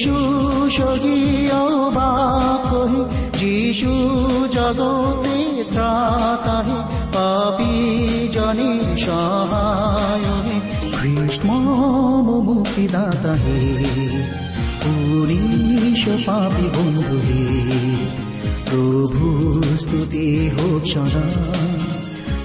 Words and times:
যিশু 0.00 0.16
স্বগীয় 0.70 1.90
বাক্য 1.90 2.88
যিশু 3.38 3.92
জগতে 4.52 5.64
ত্রাতাহে 5.72 6.76
পাপি 7.12 7.74
জনে 8.32 8.96
সহায় 8.96 10.60
কৃষ্ণ 11.02 11.48
মুক্তিদাতা 12.46 13.32
হে 13.32 13.76
পুরীশ 14.82 16.08
পাপি 16.26 16.68
বন্ধু 16.78 17.20
হে, 17.20 17.46
প্রভু 18.70 19.62
স্তুতি 19.78 20.48
হোক 20.48 20.86
সদা। 20.86 21.26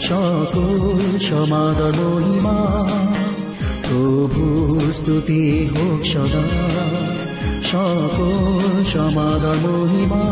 সকল 0.02 1.20
সমাদর 1.20 1.94
মহিমা, 1.98 2.58
প্রভু 3.90 4.80
স্তুতি 4.94 5.70
হোক 5.76 6.06
সদা। 6.06 7.25
সকল 7.76 8.76
সমাদ 8.92 9.44
মহিমা। 9.64 10.24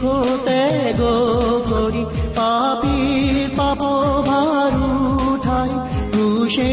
সুখ 0.00 0.44
ত্যাগ 0.44 1.00
করি 1.68 2.04
পাপির 2.36 3.48
পাপ 3.56 3.78
ভার 4.26 4.72
উঠাই। 5.32 5.68
ক্রুশে 6.12 6.72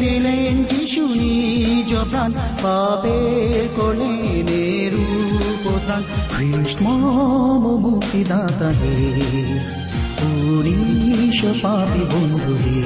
দিলেন 0.00 0.64
যিশু 0.64 1.06
নিজ 1.06 1.96
প্রাণ 2.10 2.32
পাপের 2.62 3.68
করলেন 3.76 4.48
রূপদান 4.92 6.02
কৃষ্ণ 6.38 6.86
মুক্তিদাতা 6.86 8.68
হে, 8.68 8.96
পুরীশ 10.18 11.44
পাপি 11.62 12.00
বন্ধু 12.12 12.54
হে, 12.54 12.80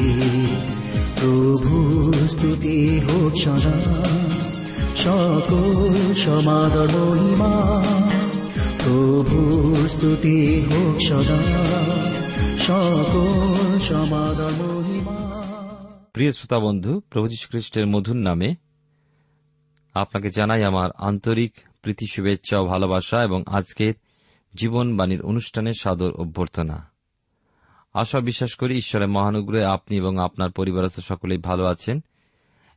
প্রভু 1.20 2.12
স্তুতি 2.28 3.00
হোক 3.00 3.32
সদা। 3.36 3.76
সকল 4.96 6.14
সমাদর 6.16 6.88
মহিমা 6.94 8.01
প্রভু 8.84 9.74
স্তুতি 9.88 10.60
হোক 10.60 10.96
সদা 11.02 11.38
প্রিয় 16.12 16.32
শ্রোতা 16.32 16.58
বন্ধু, 16.58 17.00
প্রভু 17.00 17.28
খ্রিস্টের 17.50 17.86
মধুর 17.86 18.16
নামে 18.16 18.54
আপনাকে 19.94 20.30
জানাই 20.30 20.64
আমার 20.64 20.90
আন্তরিক 20.98 21.54
প্রীতি, 21.82 22.06
শুভেচ্ছা 22.12 22.60
ও 22.60 22.66
ভালোবাসা 22.66 23.22
এবং 23.22 23.42
আজকের 23.46 23.94
জীবনবাণীর 24.54 25.22
অনুষ্ঠানে 25.22 25.72
সাদর 25.80 26.12
অভ্যর্থনা। 26.12 26.90
আশা 27.94 28.20
বিশ্বাস 28.20 28.54
করি 28.54 28.76
ঈশ্বরের 28.76 29.08
মহানুগ্রহে 29.08 29.64
আপনি 29.64 29.96
এবং 29.96 30.18
আপনার 30.18 30.50
পরিবারস্থ 30.50 31.00
সকলেই 31.00 31.38
ভালো 31.38 31.64
আছেন 31.64 32.04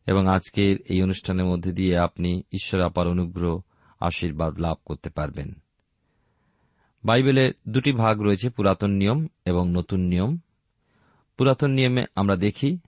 এবং 0.07 0.27
আজকের 0.27 0.77
এই 0.89 1.01
অনুষ্ঠানের 1.01 1.45
মধ্যে 1.45 1.71
দিয়ে 1.71 1.97
আপনি 1.97 2.43
ঈশ্বর 2.51 2.81
আপার 2.81 3.07
অনুগ্রহ, 3.07 3.61
আশীর্বাদ 3.99 4.59
লাভ 4.59 4.77
করতে 4.85 5.09
পারবেন। 5.09 5.53
বাইবেলের 7.05 7.53
দুটি 7.67 7.91
ভাগ 7.91 8.21
রয়েছে, 8.21 8.49
পুরাতন 8.49 8.91
নিয়ম 8.91 9.27
এবং 9.45 9.71
নতুন 9.71 9.99
নিয়ম। 9.99 10.37
পুরাতন 11.37 11.71
নিয়মে 11.71 12.05
আমরা 12.15 12.35
দেখি, 12.35 12.79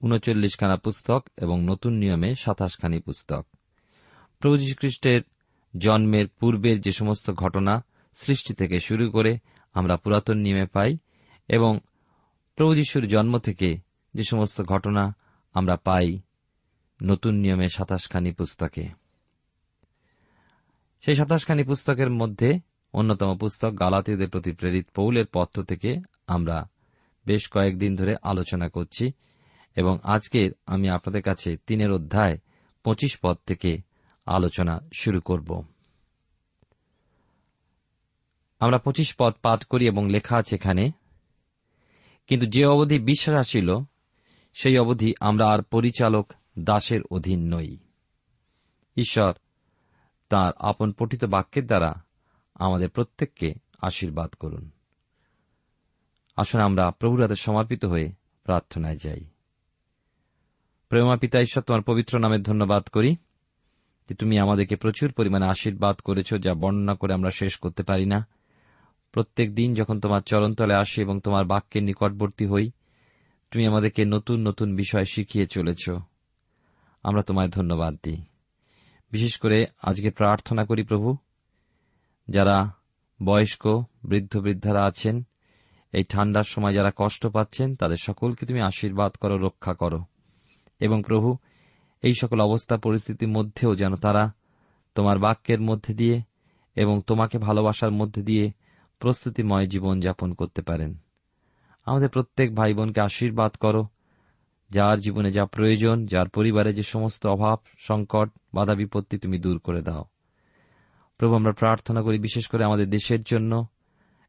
উনচল্লিশখানা 0.00 0.76
পুস্তক 0.76 1.26
এবং 1.36 1.64
নতুন 1.64 1.92
নিয়মে 1.92 2.34
সাতাশখানি 2.34 3.00
পুস্তক। 3.00 3.46
প্রভু 4.38 4.56
যীশুখ্রিস্টের 4.56 5.20
জন্মের 5.78 6.28
পূর্বের 6.28 6.80
যে 6.80 6.90
সমস্ত 6.90 7.30
ঘটনা 7.30 7.84
সৃষ্টি 8.14 8.54
থেকে 8.54 8.78
শুরু 8.78 9.10
করে 9.10 9.38
আমরা 9.72 9.96
পুরাতন 9.96 10.38
নিয়মে 10.38 10.66
পাই 10.66 10.98
এবং 11.48 11.78
প্রভু 12.56 12.74
যীশুর 12.74 13.06
জন্ম 13.06 13.38
থেকে 13.38 13.76
যে 14.14 14.22
সমস্ত 14.24 14.62
ঘটনা 14.62 15.16
আমরা 15.52 15.76
পাই 15.76 16.20
নতুন 17.02 17.34
নিয়মে 17.34 17.68
সাতাশখানি 17.68 18.32
পুস্তকে। 18.32 18.88
সেই 21.00 21.14
সাতাশখানি 21.14 21.64
পুস্তকের 21.64 22.10
মধ্যে 22.10 22.67
অন্যতম 22.92 23.36
পুস্তক 23.38 23.80
গালাতিদের 23.80 24.30
প্রতি 24.30 24.52
প্রেরিত 24.52 24.86
পৌলের 24.94 25.26
পত্র 25.26 25.64
থেকে 25.64 25.96
আমরা 26.26 26.68
বেশ 27.26 27.48
কয়েকদিন 27.52 27.96
ধরে 27.96 28.16
আলোচনা 28.22 28.68
করছি 28.68 29.12
এবং 29.76 29.98
আজকে 30.02 30.50
আমি 30.66 30.88
আপনাদের 30.88 31.22
কাছে 31.22 31.56
তিনের 31.56 31.92
অধ্যায় 31.92 32.38
পঁচিশ 32.84 33.18
পদ 33.22 33.36
থেকে 33.46 33.78
আলোচনা 34.26 34.80
শুরু 34.98 35.20
করব। 35.20 35.64
আমরা 38.60 38.78
পঁচিশ 38.78 39.14
পদ 39.18 39.34
পাঠ 39.42 39.64
করি 39.64 39.86
এবং 39.86 40.08
লেখা 40.10 40.36
আছে 40.36 40.54
এখানে, 40.54 40.90
কিন্তু 42.26 42.46
যে 42.46 42.66
অবধি 42.66 42.98
বিশ্বাস 42.98 43.36
আসিল, 43.36 43.78
সেই 44.54 44.78
অবধি 44.78 45.14
আমরা 45.20 45.48
আর 45.48 45.62
পরিচালক 45.62 46.32
দাসের 46.58 47.00
অধীন 47.10 47.54
নই। 47.54 47.78
ঈশ্বর 48.96 49.32
তার 50.28 50.52
আপন 50.58 50.92
পঠিত 50.92 51.24
বাক্যের 51.24 51.66
দ্বারা 51.66 51.94
আমাদের 52.58 52.88
প্রত্যেককে 52.88 53.54
আশীর্বাদ 53.82 54.34
করুন। 54.34 54.70
আসুন 56.36 56.60
আমরা 56.60 56.90
প্রভুর 56.90 57.22
হাতে 57.22 57.34
সমর্পিত 57.34 57.84
হয়ে 57.84 58.12
প্রার্থনায় 58.44 58.96
যাই। 58.96 59.24
প্রেমা 60.88 61.16
পিতা, 61.16 61.40
ঈশ্বর, 61.40 61.62
তোমার 61.62 61.82
পবিত্র 61.82 62.18
নামে 62.18 62.38
ধন্যবাদ 62.38 62.82
করি 62.82 63.16
যে 64.08 64.14
তুমি 64.14 64.38
আমাদেরকে 64.38 64.76
প্রচুর 64.76 65.12
পরিমাণে 65.12 65.46
আশীর্বাদ 65.46 65.96
করেছ, 65.96 66.34
যা 66.34 66.54
বর্ণনা 66.54 66.94
করে 66.94 67.14
আমরা 67.14 67.30
শেষ 67.30 67.56
করতে 67.56 67.82
পারি 67.82 68.06
না। 68.06 68.26
প্রত্যেক 69.12 69.54
দিন 69.54 69.74
যখন 69.74 70.00
তোমার 70.00 70.20
চরণতলে 70.20 70.74
আসি 70.74 71.00
এবং 71.00 71.20
তোমার 71.20 71.44
বাক্যের 71.44 71.84
নিকটবর্তী 71.84 72.46
হই, 72.46 72.70
তুমি 73.50 73.66
আমাদেরকে 73.66 74.04
নতুন 74.04 74.48
নতুন 74.48 74.76
বিষয় 74.76 75.04
শিখিয়ে 75.04 75.46
চলেছ। 75.46 75.90
আমরা 77.02 77.22
তোমায় 77.22 77.48
ধন্যবাদ 77.48 77.96
দিই। 78.02 78.24
বিশেষ 79.10 79.38
করে 79.38 79.66
আজকে 79.82 80.10
প্রার্থনা 80.10 80.64
করি 80.64 80.82
প্রভু 80.82 81.16
যারা 82.28 82.72
বয়স্ক, 83.22 83.84
বৃদ্ধ, 84.04 84.38
বৃদ্ধারা 84.38 84.84
আছেন, 84.84 85.26
এই 85.92 86.04
ঠান্ডার 86.04 86.42
সময় 86.42 86.74
যারা 86.74 86.92
কষ্ট 86.96 87.26
পাচ্ছেন, 87.26 87.76
তাদের 87.76 87.96
সকলকে 88.02 88.46
তুমি 88.46 88.60
আশীর্বাদ 88.60 89.12
করো, 89.12 89.38
রক্ষা 89.38 89.74
করো। 89.74 90.04
এবং 90.80 91.02
প্রভু, 91.06 91.36
এই 92.02 92.12
সকল 92.20 92.40
অবস্থা 92.40 92.76
পরিস্থিতির 92.76 93.28
মধ্যেও 93.28 93.74
যেন 93.74 93.96
তারা 93.96 94.32
তোমার 94.94 95.18
বাক্যের 95.18 95.60
মধ্যে 95.60 95.94
দিয়ে 95.94 96.22
এবং 96.74 97.02
তোমাকে 97.06 97.38
ভালোবাসার 97.38 97.90
মধ্যে 97.90 98.22
দিয়ে 98.22 98.52
প্রস্তুতিময় 98.98 99.66
জীবন 99.66 100.00
যাপন 100.00 100.32
করতে 100.32 100.62
পারেন। 100.62 100.98
আমাদের 101.84 102.08
প্রত্যেক 102.08 102.54
ভাই 102.54 102.74
বোনকে 102.74 103.00
আশীর্বাদ 103.00 103.56
করো, 103.56 103.86
যার 104.70 104.98
জীবনে 104.98 105.30
যা 105.30 105.46
প্রয়োজন, 105.46 106.06
যার 106.06 106.28
পরিবারে 106.28 106.72
যে 106.72 106.82
সমস্ত 106.82 107.26
অভাব, 107.26 107.58
সংকট, 107.78 108.30
বাধা, 108.54 108.74
বিপত্তি 108.74 109.18
তুমি 109.18 109.38
দূর 109.38 109.58
করে 109.58 109.82
দাও। 109.82 110.04
প্রভু, 111.18 111.34
আমরা 111.34 111.52
প্রার্থনা 111.52 112.02
করি 112.02 112.18
বিশেষ 112.18 112.46
করে 112.46 112.64
আমাদের 112.64 112.90
দেশের 112.90 113.22
জন্য 113.22 113.66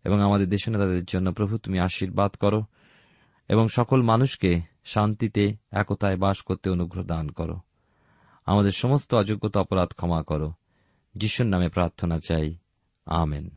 এবং 0.04 0.22
আমাদের 0.22 0.50
দেশ 0.50 0.70
নেতাদের 0.70 1.06
জন্য। 1.06 1.34
প্রভু, 1.34 1.58
তুমি 1.58 1.80
আশীর্বাদ 1.80 2.32
করো 2.32 2.64
এবং 3.50 3.68
সকল 3.68 4.02
মানুষকে 4.02 4.62
শান্তিতে, 4.86 5.56
একতায় 5.72 6.18
বাস 6.18 6.42
করতে 6.42 6.70
অনুগ্রহ 6.70 7.04
দান 7.04 7.30
করো। 7.30 7.60
আমাদের 8.46 8.72
সমস্ত 8.72 9.14
অযোগ্যতা, 9.14 9.60
অপরাধ 9.60 9.90
ক্ষমা 9.90 10.24
করো। 10.24 10.54
যিশুর 11.16 11.48
নামে 11.48 11.70
প্রার্থনা 11.70 12.20
চাই। 12.20 12.58
আমেন। 13.06 13.50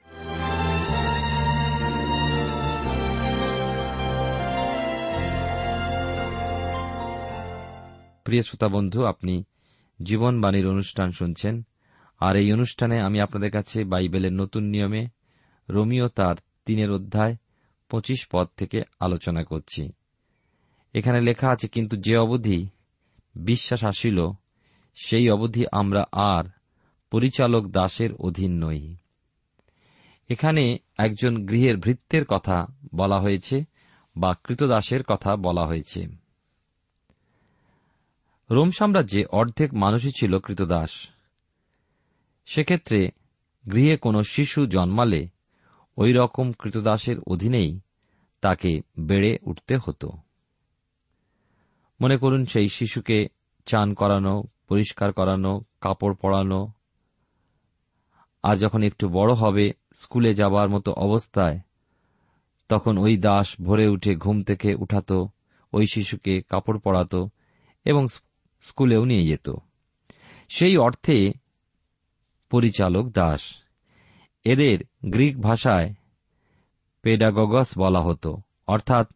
প্রিয় 8.24 8.42
শ্রোতা 8.42 8.68
বন্ধু, 8.68 9.04
আপনি 9.04 9.44
জীবনবাণীর 10.02 10.68
অনুষ্ঠান 10.68 11.10
শুনছেন 11.10 11.66
আর 12.22 12.34
এই 12.36 12.48
অনুষ্ঠানে 12.52 12.96
আমি 13.00 13.18
আপনাদের 13.20 13.50
কাছে 13.50 13.78
বাইবেলের 13.84 14.32
নতুন 14.32 14.64
নিয়মে 14.64 15.02
রোমিও 15.68 16.06
তার 16.08 16.36
তিনের 16.64 16.90
অধ্যায় 16.90 17.34
পঁচিশ 17.90 18.20
পদ 18.32 18.46
থেকে 18.56 18.78
আলোচনা 19.00 19.42
করছি। 19.44 19.82
এখানে 20.94 21.18
লেখা 21.20 21.48
আছে, 21.50 21.66
কিন্তু 21.68 21.94
যে 21.96 22.14
অবধি 22.16 22.58
বিশ্বাস 23.34 23.80
আসিল, 23.84 24.18
সেই 24.96 25.26
অবধি 25.30 25.64
আমরা 25.72 26.02
আর 26.12 26.44
পরিচালক 27.12 27.64
দাসের 27.66 28.12
অধীন 28.18 28.52
নই। 28.64 28.82
এখানে 30.30 30.64
একজন 30.98 31.32
গৃহের 31.46 31.76
ভৃত্যের 31.76 32.24
কথা 32.24 32.66
বলা 32.94 33.18
হয়েছে 33.20 33.56
বা 34.16 34.30
কৃতদাসের 34.44 35.02
কথা 35.02 35.30
বলা 35.36 35.64
হয়েছে। 35.66 36.00
রোম 38.50 38.70
সাম্রাজ্যে 38.70 39.22
অর্ধেক 39.32 39.70
মানুষই 39.74 40.12
ছিল 40.20 40.32
কৃতদাস। 40.38 40.92
সেক্ষেত্রে 42.46 43.10
গৃহে 43.70 43.96
কোনো 43.96 44.22
শিশু 44.22 44.66
জন্মালে 44.66 45.28
ওই 45.96 46.12
রকম 46.12 46.52
কৃতদাসের 46.52 47.20
অধীনেই 47.20 47.80
তাকে 48.40 48.80
বেড়ে 49.00 49.38
উঠতে 49.42 49.76
হতো। 49.76 50.12
মনে 52.00 52.16
করুন 52.16 52.44
সেই 52.44 52.68
শিশুকে 52.68 53.28
চান 53.66 53.94
করানো, 53.94 54.44
পরিষ্কার 54.68 55.12
করানো, 55.12 55.60
কাপড় 55.80 56.14
পরানো, 56.14 56.72
আর 58.42 58.56
যখন 58.56 58.82
একটু 58.82 59.08
বড় 59.08 59.34
হবে, 59.34 59.72
স্কুলে 59.94 60.34
যাবার 60.34 60.68
মতো 60.68 60.92
অবস্থায়, 60.92 61.60
তখন 62.68 62.98
ওই 62.98 63.16
দাস 63.16 63.60
ভোরে 63.60 63.88
উঠে 63.88 64.14
ঘুম 64.16 64.42
থেকে 64.42 64.74
উঠাত, 64.74 65.12
ওই 65.72 65.86
শিশুকে 65.86 66.42
কাপড় 66.42 66.78
পরাত 66.78 67.14
এবং 67.84 68.08
স্কুলেও 68.60 69.04
নিয়ে 69.04 69.26
যেত। 69.26 69.50
সেই 70.48 70.76
অর্থে 70.76 71.41
পরিচালক 72.52 73.06
দাস। 73.10 73.40
এদের 74.44 74.78
গ্রিক 75.06 75.40
ভাষায় 75.40 75.94
পেডাগগস 77.02 77.78
বলা 77.78 78.00
হতো। 78.00 78.30
অর্থাৎ 78.66 79.06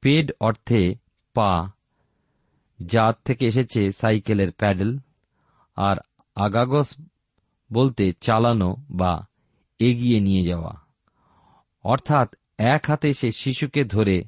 পেড 0.00 0.32
অর্থে 0.40 0.94
পা 1.34 1.72
যার 2.80 3.14
থেকে 3.24 3.46
এসেছে 3.46 3.92
সাইকেলের 3.92 4.52
প্যাডেল, 4.52 4.98
আর 5.76 5.96
আগাগস 6.36 6.94
বলতে 7.72 8.12
চালানো 8.20 8.76
বা 8.90 9.26
এগিয়ে 9.78 10.20
নিয়ে 10.20 10.44
যাওয়া। 10.44 10.74
অর্থাৎ 11.82 12.34
এক 12.58 12.82
হাতে 12.88 13.12
সে 13.12 13.30
শিশুকে 13.30 13.84
ধরে 13.84 14.24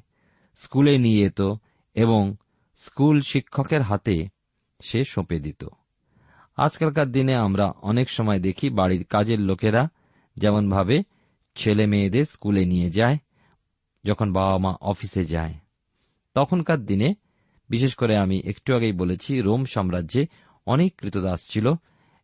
স্কুলে 0.55 0.97
নিয়ে 0.97 1.23
যেত 1.23 1.41
এবং 1.93 2.35
স্কুল 2.77 3.21
শিক্ষকের 3.21 3.81
হাতে 3.81 4.27
সে 4.81 5.03
সঁপে 5.03 5.39
দিত। 5.39 5.63
আজকালকার 6.61 7.11
দিনে 7.11 7.35
আমরা 7.35 7.65
অনেক 7.81 8.09
সময় 8.09 8.39
দেখি 8.39 8.69
বাড়ির 8.69 9.03
কাজের 9.03 9.39
লোকেরা 9.39 9.89
যেমনভাবে 10.37 11.03
ছেলে 11.55 11.85
মেয়েদের 11.85 12.25
স্কুলে 12.25 12.65
নিয়ে 12.65 12.89
যায়, 12.89 13.17
যখন 14.03 14.33
বাবা 14.33 14.57
মা 14.57 14.71
অফিসে 14.81 15.23
যায়। 15.23 15.53
তখনকার 16.33 16.85
দিনে, 16.85 17.15
বিশেষ 17.69 17.95
করে 17.95 18.17
আমি 18.17 18.41
একটু 18.45 18.75
আগেই 18.75 18.91
বলেছি, 18.91 19.41
রোম 19.41 19.65
সাম্রাজ্যে 19.65 20.25
অনেক 20.65 20.91
কৃতদাস 20.97 21.39
ছিল 21.49 21.73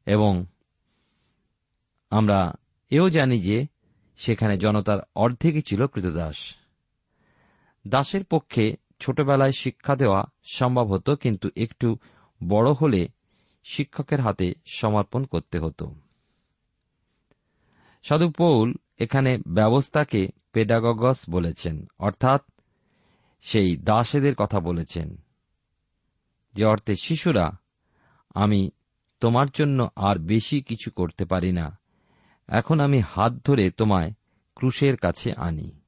এবং 0.06 0.46
আমরা 2.10 2.54
এও 2.92 3.10
জানি 3.10 3.42
যে 3.42 3.68
সেখানে 4.16 4.58
জনতার 4.58 5.00
অর্ধেকই 5.16 5.62
ছিল 5.62 5.88
কৃতদাস। 5.88 6.38
দাসের 7.88 8.24
পক্ষে 8.24 8.76
ছোটবেলায় 9.00 9.52
শিক্ষা 9.52 9.96
দেওয়া 9.96 10.22
সম্ভব 10.44 10.86
হতো, 10.88 11.16
কিন্তু 11.16 11.50
একটু 11.56 11.98
বড় 12.48 12.70
হলে 12.72 13.02
শিক্ষকের 13.70 14.20
হাতে 14.20 14.54
সমর্পণ 14.66 15.24
করতে 15.24 15.60
হতো। 15.60 15.96
সাধু 18.04 18.30
পৌল 18.30 18.74
এখানে 19.00 19.38
ব্যবস্থাকে 19.48 20.28
পেডাগগস 20.52 21.30
বলেছেন, 21.30 21.88
অর্থাৎ 22.00 22.42
সেই 23.42 23.78
দাসেদের 23.78 24.36
কথা 24.36 24.60
বলেছেন, 24.60 25.18
যে 26.54 26.66
অর্থে, 26.66 26.96
শিশুরা, 26.96 27.52
আমি 28.36 28.70
তোমার 29.20 29.48
জন্য 29.54 29.90
আর 29.96 30.16
বেশি 30.20 30.62
কিছু 30.62 30.92
করতে 30.92 31.26
পারি 31.26 31.52
না। 31.52 31.80
এখন 32.48 32.80
আমি 32.80 33.00
হাত 33.00 33.34
ধরে 33.46 33.72
তোমায় 33.72 34.12
ক্রুশের 34.56 34.98
কাছে 34.98 35.34
আনি। 35.38 35.82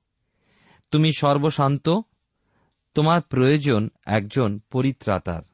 তুমি 0.91 1.11
সর্বশান্ত, 1.17 1.89
তোমার 2.93 3.21
প্রয়োজন 3.21 3.89
একজন 4.05 4.59
পরিত্রাতার। 4.71 5.48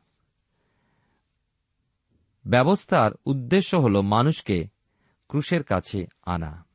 ব্যবস্থার 2.45 3.11
উদ্দেশ্য 3.25 3.77
হল 3.77 4.01
মানুষকে 4.01 4.67
ক্রুশের 5.27 5.63
কাছে 5.63 6.05
আনা। 6.25 6.65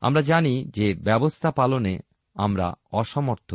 আমরা 0.00 0.20
জানি 0.20 0.64
যে 0.64 0.94
ব্যবস্থা 0.94 1.50
পালনে 1.50 2.00
আমরা 2.34 2.74
অসমর্থ। 2.92 3.54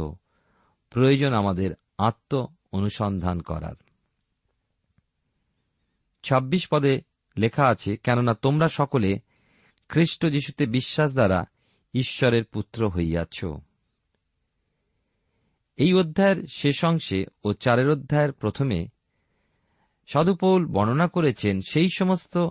প্রয়োজন 0.90 1.34
আমাদের 1.34 1.72
আত্ম 1.98 2.48
অনুসন্ধান 2.72 3.42
করার। 3.42 3.76
ছাব্বিশ 6.24 6.68
পদে 6.72 7.02
লেখা 7.38 7.68
আছে, 7.68 7.98
কেননা 7.98 8.34
তোমরা 8.34 8.68
সকলে 8.68 9.20
খ্রিস্ট 9.90 10.26
যিশুতে 10.26 10.66
বিশ্বাস 10.66 11.14
দ্বারা 11.14 11.46
ঈশ্বরের 11.94 12.46
পুত্র 12.46 12.90
হইয়াছ। 12.90 13.46
এই 15.76 15.94
অধ্যায়ের 15.94 16.44
শেষ 16.54 16.86
অংশে 16.86 17.26
ও 17.44 17.54
চারের 17.54 17.90
অধ্যায়ের 17.90 18.32
প্রথমে 18.32 18.88
সাধুপৌল 20.14 20.66
বর্ণনা 20.66 21.08
করেছেন, 21.08 21.62
সেই 21.62 21.88
সমস্ত 21.98 22.50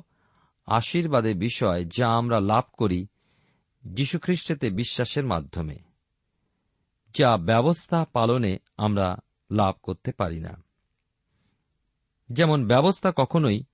আশীর্বাদের 0.67 1.37
বিষয় 1.37 1.85
যা 1.85 2.09
আমরা 2.09 2.41
লাভ 2.41 2.65
করি 2.73 3.07
যীশুখ্রিস্টেতে 3.85 4.71
বিশ্বাসের 4.71 5.27
মাধ্যমে, 5.27 5.79
যা 7.15 7.37
ব্যবস্থা 7.37 8.05
পালনে 8.13 8.59
আমরা 8.77 9.17
লাভ 9.51 9.75
করতে 9.83 10.13
পারি 10.13 10.41
না। 10.41 10.63
যেমন 12.33 12.67
ব্যবস্থা 12.67 13.13
কখনোই 13.17 13.65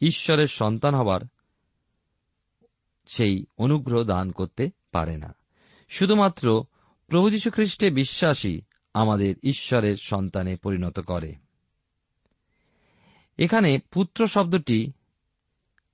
ঈশ্বরের 0.00 0.46
সন্তান 0.46 0.94
হবার 0.94 1.20
সেই 3.06 3.46
অনুগ্রহ 3.58 4.04
দান 4.04 4.30
করতে 4.30 4.70
পারে 4.92 5.16
না। 5.16 5.34
শুধুমাত্র 5.88 6.64
প্রভু 7.06 7.30
যীশু 7.30 7.50
খ্রিস্টে 7.50 7.90
বিশ্বাসী 7.90 8.60
আমাদের 8.94 9.34
ঈশ্বরের 9.42 9.96
সন্তানে 9.96 10.56
পরিণত 10.56 11.00
করে। 11.00 11.45
এখানে 13.38 13.78
পুত্র 13.78 14.26
শব্দটি 14.26 14.92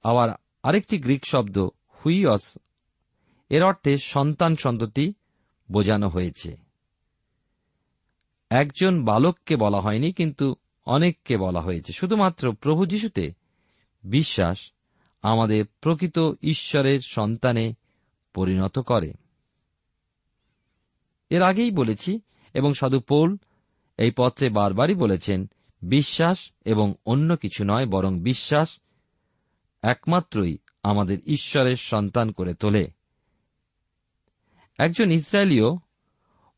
আবার 0.02 0.28
আরেকটি 0.62 0.98
গ্রিক 0.98 1.26
শব্দ, 1.26 1.58
হুইয়স। 1.88 2.58
এর 3.50 3.64
অর্থে 3.64 3.96
সন্তান 3.96 4.56
সন্ততি 4.56 5.12
বোঝানো 5.72 6.08
হয়েছে। 6.08 6.56
একজন 8.50 9.04
বালককে 9.04 9.56
বলা 9.56 9.80
হয়নি, 9.80 10.12
কিন্তু 10.12 10.54
অনেককে 10.86 11.36
বলা 11.36 11.60
হয়েছে। 11.60 11.92
শুধুমাত্র 11.92 12.52
প্রভু 12.52 12.86
যিশুতে 12.86 13.32
বিশ্বাস 14.04 14.72
আমাদের 15.22 15.64
প্রকৃত 15.80 16.18
ঈশ্বরের 16.42 17.00
সন্তানে 17.00 17.74
পরিণত 18.34 18.78
করে। 18.78 19.12
এর 21.30 21.42
আগেই 21.42 21.70
বলেছি, 21.70 22.20
এবং 22.54 22.74
সাধু 22.74 23.00
পৌল 23.00 23.36
এই 23.96 24.12
পত্রে 24.18 24.48
বারবারই 24.48 24.94
বলেছেন 24.94 25.50
বিশ্বাস 25.82 26.52
এবং 26.64 26.94
অন্য 27.06 27.36
কিছু 27.36 27.64
নয়, 27.64 27.86
বরং 27.86 28.20
বিশ্বাস 28.20 28.80
একমাত্রই 29.82 30.58
আমাদের 30.82 31.18
ঈশ্বরের 31.26 31.76
সন্তান 31.76 32.32
করে 32.32 32.54
তোলে। 32.54 32.90
একজন 34.78 35.10
ইসরায়েলীয় 35.10 35.64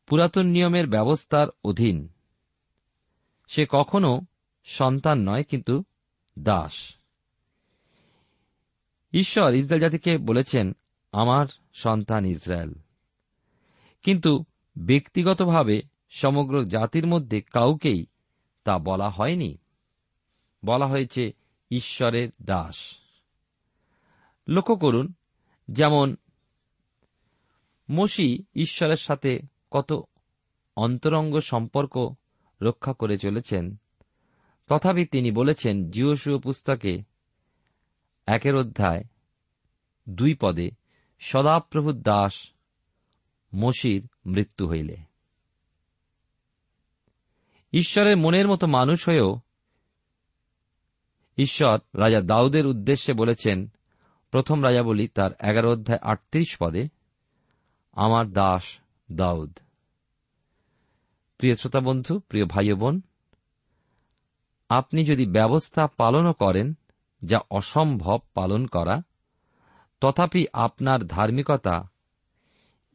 পুরাতন 0.07 0.45
নিয়মের 0.45 0.87
ব্যবস্থার 0.87 1.47
অধীন। 1.63 2.09
সে 3.47 3.65
কখনো 3.69 4.21
সন্তান 4.63 5.29
নয়, 5.29 5.43
কিন্তু 5.43 5.83
দাস। 6.39 6.95
ঈশ্বর 9.13 9.53
ইসরায়েল 9.53 9.81
জাতিকে 9.81 10.17
বলেছেন, 10.17 10.75
আমার 11.11 11.45
সন্তান 11.73 12.25
ইসরায়েল। 12.25 12.73
কিন্তু 14.03 14.43
ব্যক্তিগতভাবে 14.77 15.81
সমগ্র 16.09 16.65
জাতির 16.65 17.07
মধ্যে 17.07 17.41
কাউকেই 17.41 18.05
তা 18.65 18.79
বলা 18.79 19.09
হয়নি। 19.09 19.57
বলা 20.65 20.87
হয়েছে, 20.87 21.31
ঈশ্বরের 21.71 22.29
দাস। 22.41 22.97
লক্ষ্য 24.47 24.75
করুন, 24.75 25.13
যেমন 25.71 26.15
মসি 27.91 28.43
ঈশ্বরের 28.55 28.95
সাথে 28.95 29.39
কত 29.71 30.03
অন্তরঙ্গ 30.75 31.39
সম্পর্ক 31.39 32.15
রক্ষা 32.61 32.93
করে 32.93 33.17
চলেছেন। 33.17 33.75
তথাপি 34.67 35.05
তিনি 35.05 35.31
বলেছেন, 35.31 35.91
জিওসুয় 35.91 36.39
পুস্তকে 36.39 36.99
একের 38.25 38.55
অধ্যায় 38.55 39.03
দুই 40.09 40.35
পদে, 40.41 40.71
সদাপ্রভুর 41.19 42.01
দাস 42.01 42.51
মসির 43.55 44.07
মৃত্যু 44.25 44.67
হইলে। 44.67 44.97
ঈশ্বরের 47.75 48.17
মনের 48.17 48.47
মতো 48.47 48.67
মানুষ 48.67 49.09
হয়েও 49.09 49.39
ঈশ্বর 51.37 51.99
রাজা 51.99 52.21
দাউদের 52.21 52.67
উদ্দেশ্যে 52.67 53.13
বলেছেন, 53.13 53.67
প্রথম 54.31 54.63
রাজা 54.63 54.83
বলি 54.83 55.07
তার 55.07 55.31
এগারো 55.49 55.71
অধ্যায় 55.71 55.99
আটত্রিশ 56.01 56.57
পদে, 56.59 56.87
আমার 57.91 58.29
দাস 58.29 58.77
দাউদ। 59.11 59.59
প্রিয় 61.37 61.53
শ্রোতা 61.53 61.79
বন্ধু, 61.79 62.19
প্রিয় 62.19 62.45
ভাই 62.45 62.73
বোন, 62.73 63.01
আপনি 64.69 65.05
যদি 65.05 65.25
ব্যবস্থা 65.25 65.87
পালনও 65.87 66.33
করেন 66.33 66.73
যা 67.23 67.39
অসম্ভব 67.51 68.19
পালন 68.33 68.65
করা, 68.65 69.01
তথাপি 70.01 70.45
আপনার 70.53 71.07
ধার্মিকতা 71.07 71.89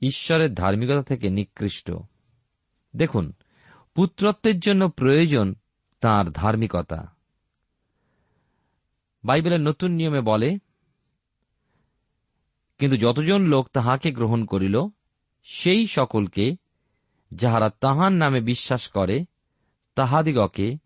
ঈশ্বরের 0.01 0.55
ধার্মিকতা 0.55 1.03
থেকে 1.03 1.29
নিকৃষ্ট। 1.29 1.93
দেখুন 2.97 3.33
পুত্রত্বের 3.95 4.61
জন্য 4.61 4.89
প্রয়োজন 4.89 5.55
তার 6.01 6.31
ধার্মিকতা। 6.31 7.17
বাইবেলের 9.25 9.61
নতুন 9.61 9.91
নিয়মে 9.91 10.21
বলে, 10.21 10.59
কিন্তু 12.79 12.97
যতজন 12.97 13.43
লোক 13.43 13.69
তাহাকে 13.69 14.13
গ্রহণ 14.13 14.45
করিল, 14.45 14.81
সেই 15.45 15.87
সকলকে 15.87 16.57
যাহারা 17.35 17.71
তাহার 17.71 18.13
নামে 18.13 18.41
বিশ্বাস 18.41 18.89
করে, 18.89 19.25
তাহাদিগকে 19.95 20.79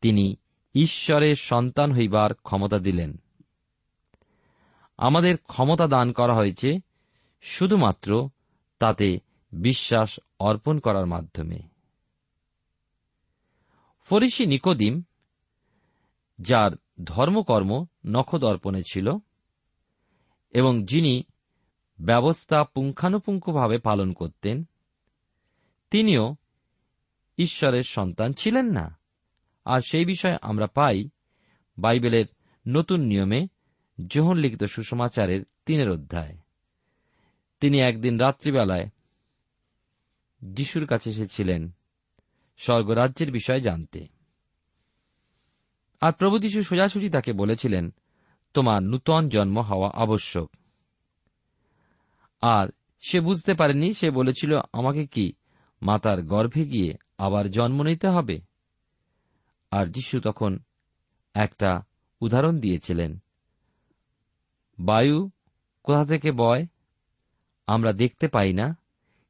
তিনি 0.00 0.36
ঈশ্বরের 0.74 1.34
সন্তান 1.34 1.92
হইবার 1.92 2.34
ক্ষমতা 2.34 2.78
দিলেন। 2.78 3.16
আমাদের 4.98 5.36
ক্ষমতা 5.36 5.86
দান 5.86 6.12
করা 6.12 6.34
হয়েছে 6.34 6.78
শুধুমাত্র 7.42 8.30
তাতে 8.78 9.18
বিশ্বাস 9.52 10.20
অর্পণ 10.38 10.78
করার 10.78 11.06
মাধ্যমে। 11.06 11.70
ফরিসি 14.10 14.46
নিকোদিম, 14.46 15.02
যার 16.38 16.70
ধর্মকর্ম 17.04 17.84
নখদর্পণে 18.06 18.82
ছিল, 18.92 19.10
এবং 20.50 20.86
যিনি 20.86 21.22
ব্যবস্থা 22.00 22.64
পুঙ্খানুপুঙ্খভাবে 22.64 23.78
পালন 23.78 24.12
করতেন, 24.12 24.64
তিনিও 25.90 26.36
ঈশ্বরের 27.38 27.82
সন্তান 27.82 28.32
ছিলেন 28.32 28.66
না। 28.66 28.98
আর 29.64 29.80
সেই 29.80 30.04
বিষয়ে 30.04 30.38
আমরা 30.42 30.66
পাই 30.66 31.08
বাইবেলের 31.78 32.24
নতুন 32.68 33.00
নিয়মে 33.00 33.46
যোহন 34.06 34.36
লিখিত 34.36 34.64
সুসমাচারের 34.64 35.44
তিনের 35.66 35.90
অধ্যায়। 35.90 36.36
তিনি 37.60 37.80
একদিন 37.80 38.18
রাত্রিবেলায় 38.18 38.88
যিশুর 40.44 40.86
কাছে 40.86 41.10
এসেছিলেন 41.10 41.70
স্বর্গরাজ্যের 42.60 43.32
বিষয়ে 43.32 43.60
জানতে। 43.60 44.06
আর 46.00 46.12
প্রভু 46.12 46.38
যীশু 46.38 46.62
সোজাসুজি 46.62 47.08
তাকে 47.10 47.32
বলেছিলেন, 47.32 47.90
তোমার 48.54 48.82
নূতন 48.82 49.28
জন্ম 49.28 49.60
হওয়া 49.60 49.90
আবশ্যক। 49.94 50.48
আর 52.42 52.68
সে 53.00 53.20
বুঝতে 53.20 53.54
পারেনি, 53.54 53.94
সে 53.94 54.10
বলেছিল, 54.10 54.52
আমাকে 54.72 55.06
কি 55.06 55.32
মাতার 55.82 56.22
গর্ভে 56.22 56.64
গিয়ে 56.64 56.92
আবার 57.18 57.50
জন্ম 57.50 57.82
নিতে 57.82 58.08
হবে? 58.08 58.40
আর 59.70 59.86
যিশু 59.86 60.20
তখন 60.20 60.58
একটা 61.34 61.82
উদাহরণ 62.20 62.60
দিয়েছিলেন, 62.60 63.18
বায়ু 64.78 65.30
কোথা 65.82 66.04
থেকে 66.04 66.32
বয়? 66.32 66.66
আমরা 67.66 67.92
দেখতে 67.92 68.28
পাই 68.28 68.52
না, 68.52 68.76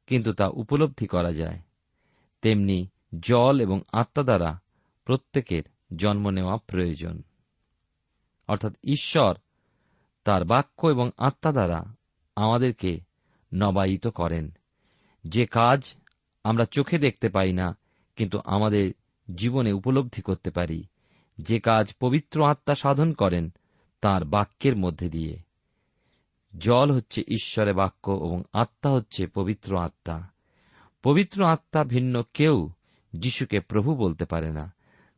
কিন্তু 0.07 0.33
তা 0.33 0.47
উপলব্ধি 0.47 1.07
করা 1.07 1.31
যায়। 1.31 1.59
তেমনি 2.41 2.87
জল 3.19 3.59
এবং 3.61 3.81
আত্মা 3.91 4.23
দ্বারা 4.23 4.59
প্রত্যেকের 5.05 5.63
জন্ম 5.95 6.29
নেওয়া 6.29 6.57
প্রয়োজন। 6.57 7.23
অর্থাৎ 8.47 8.73
ঈশ্বর 8.83 9.35
তার 10.23 10.45
বাক্য 10.45 10.87
এবং 10.87 11.11
আত্মা 11.17 11.51
দ্বারা 11.51 11.95
আমাদেরকে 12.35 12.99
নবায়িত 13.53 14.07
করেন। 14.07 14.51
যে 15.23 15.45
কাজ 15.45 15.95
আমরা 16.43 16.65
চোখে 16.65 16.97
দেখতে 16.97 17.29
পাই 17.29 17.53
না, 17.53 17.77
কিন্তু 18.15 18.39
আমাদের 18.45 18.93
জীবনে 19.35 19.73
উপলব্ধি 19.73 20.21
করতে 20.21 20.49
পারি। 20.49 20.83
যে 21.37 21.59
কাজ 21.59 21.93
পবিত্র 21.99 22.45
আত্মা 22.45 22.75
সাধন 22.75 23.11
করেন, 23.11 23.49
তার 24.01 24.25
বাক্যের 24.25 24.75
মধ্যে 24.75 25.09
দিয়ে। 25.09 25.39
জল 26.57 26.91
হচ্ছে 26.91 27.21
ঈশ্বরের 27.21 27.73
বাক্য 27.73 28.11
এবং 28.11 28.43
আত্মা 28.53 28.91
হচ্ছে 28.91 29.27
পবিত্র 29.27 29.77
আত্মা। 29.77 30.27
পবিত্র 31.03 31.45
আত্মা 31.45 31.83
ভিন্ন 31.83 32.23
কেউ 32.33 32.69
যিশুকে 33.13 33.59
প্রভু 33.59 33.95
বলতে 33.95 34.25
পারে 34.25 34.51
না। 34.51 34.73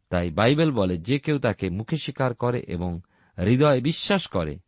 তাই 0.10 0.30
বাইবেল 0.30 0.72
বলে, 0.72 0.98
যে 0.98 1.20
কেউ 1.20 1.40
তাকে 1.40 1.70
মুখে 1.70 1.96
স্বীকার 1.96 2.34
করে 2.34 2.60
এবং 2.60 3.02
হৃদয়ে 3.40 3.82
বিশ্বাস 3.82 4.28
করে 4.28 4.60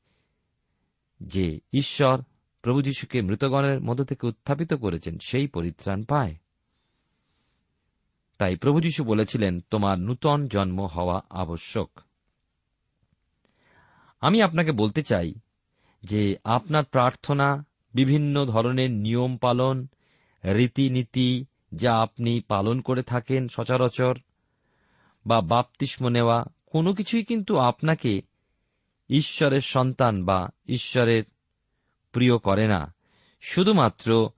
যে 1.21 1.59
ঈশ্বর 1.73 2.21
প্রভু 2.61 2.81
যিশুকে 2.81 3.21
মৃতগণের 3.21 3.81
মধ্য 3.81 4.03
থেকে 4.03 4.27
উত্থাপিত 4.27 4.73
করেছেন, 4.73 5.17
সেই 5.25 5.47
পরিত্রাণ 5.47 6.03
পায়। 6.03 6.35
তাই 8.37 8.55
প্রভু 8.55 8.81
যীশু 8.81 9.03
বলেছিলেন, 9.03 9.59
তোমার 9.71 9.99
নূতন 9.99 10.47
জন্ম 10.47 10.85
হওয়া 10.85 11.21
আবশ্যক। 11.29 11.99
আমি 14.21 14.41
আপনাকে 14.41 14.71
বলতে 14.71 15.03
চাই 15.03 15.33
যে 16.03 16.35
আপনার 16.43 16.83
প্রার্থনা 16.83 17.65
বিভিন্ন 17.93 18.45
ধরনের 18.45 18.91
নিয়ম 18.91 19.37
পালন, 19.37 19.87
রীতিনীতি 20.43 21.45
যা 21.75 21.97
আপনি 21.97 22.41
পালন 22.41 22.81
করে 22.81 23.03
থাকেন 23.03 23.47
সচরাচর 23.47 24.17
বা 25.27 25.41
বাপতিস্ম 25.41 26.07
নেওয়া 26.07 26.45
কোনো 26.65 26.93
কিছুই 26.93 27.23
কিন্তু 27.23 27.57
আপনাকে 27.57 28.21
ঈশ্বরের 29.09 29.61
সন্তান 29.61 30.25
বা 30.25 30.49
ঈশ্বরের 30.67 31.23
প্রিয় 32.11 32.37
করে 32.37 32.67
না। 32.67 32.93
শুধুমাত্র 33.41 34.29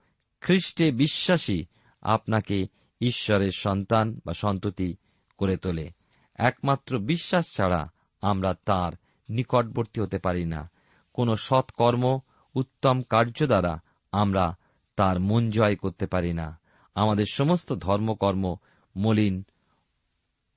খ্রিস্টে 0.41 0.91
বিশ্বাসী 0.91 1.65
আপনাকে 2.01 2.67
ঈশ্বরের 3.01 3.51
সন্তান 3.58 4.20
বা 4.25 4.34
সন্ততি 4.34 4.96
করে 5.38 5.58
তোলে। 5.58 5.91
একমাত্র 6.36 7.00
বিশ্বাস 7.00 7.46
ছাড়া 7.56 7.91
আমরা 8.22 8.56
তার 8.65 8.91
নিকটবর্তী 9.29 10.01
হতে 10.01 10.17
পারি 10.17 10.46
না। 10.46 10.70
কোনো 11.13 11.36
সৎকর্ম, 11.36 12.20
উত্তম 12.56 13.01
কার্য 13.01 13.48
দ্বারা 13.48 13.79
আমরা 14.12 14.56
তার 14.96 15.20
মন 15.20 15.50
জয় 15.50 15.75
করতে 15.75 16.08
পারি 16.08 16.34
না। 16.34 16.60
আমাদের 16.98 17.25
সমস্ত 17.32 17.74
ধর্মকর্ম 17.74 18.56
মলিন 18.96 19.46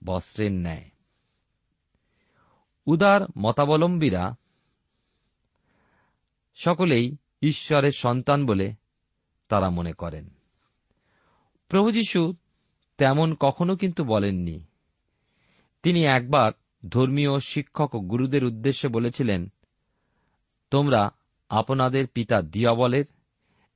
বস্ত্রের 0.05 0.53
ন্যায়। 0.53 0.91
উদার 2.87 3.21
মতাবলম্বীরা 3.39 4.35
সকলেই 6.55 7.17
ঈশ্বরের 7.43 7.93
সন্তান 7.93 8.47
বলে 8.47 8.75
তারা 9.49 9.71
মনে 9.71 9.93
করেন। 9.93 10.31
প্রভু 11.69 11.91
যীশু 11.91 12.35
তেমন 12.99 13.35
কখনো 13.41 13.77
কিন্তু 13.77 14.05
বলেননি। 14.05 14.65
তিনি 15.83 16.05
একবার 16.05 16.53
ধর্মীয় 16.89 17.39
শিক্ষক 17.39 17.95
ও 17.95 18.01
গুরুদের 18.01 18.45
উদ্দেশ্যে 18.45 18.89
বলেছিলেন, 18.89 19.53
তোমরা 20.71 21.11
আপনাদের 21.49 22.07
পিতা 22.07 22.43
দিয়াবলের 22.43 23.05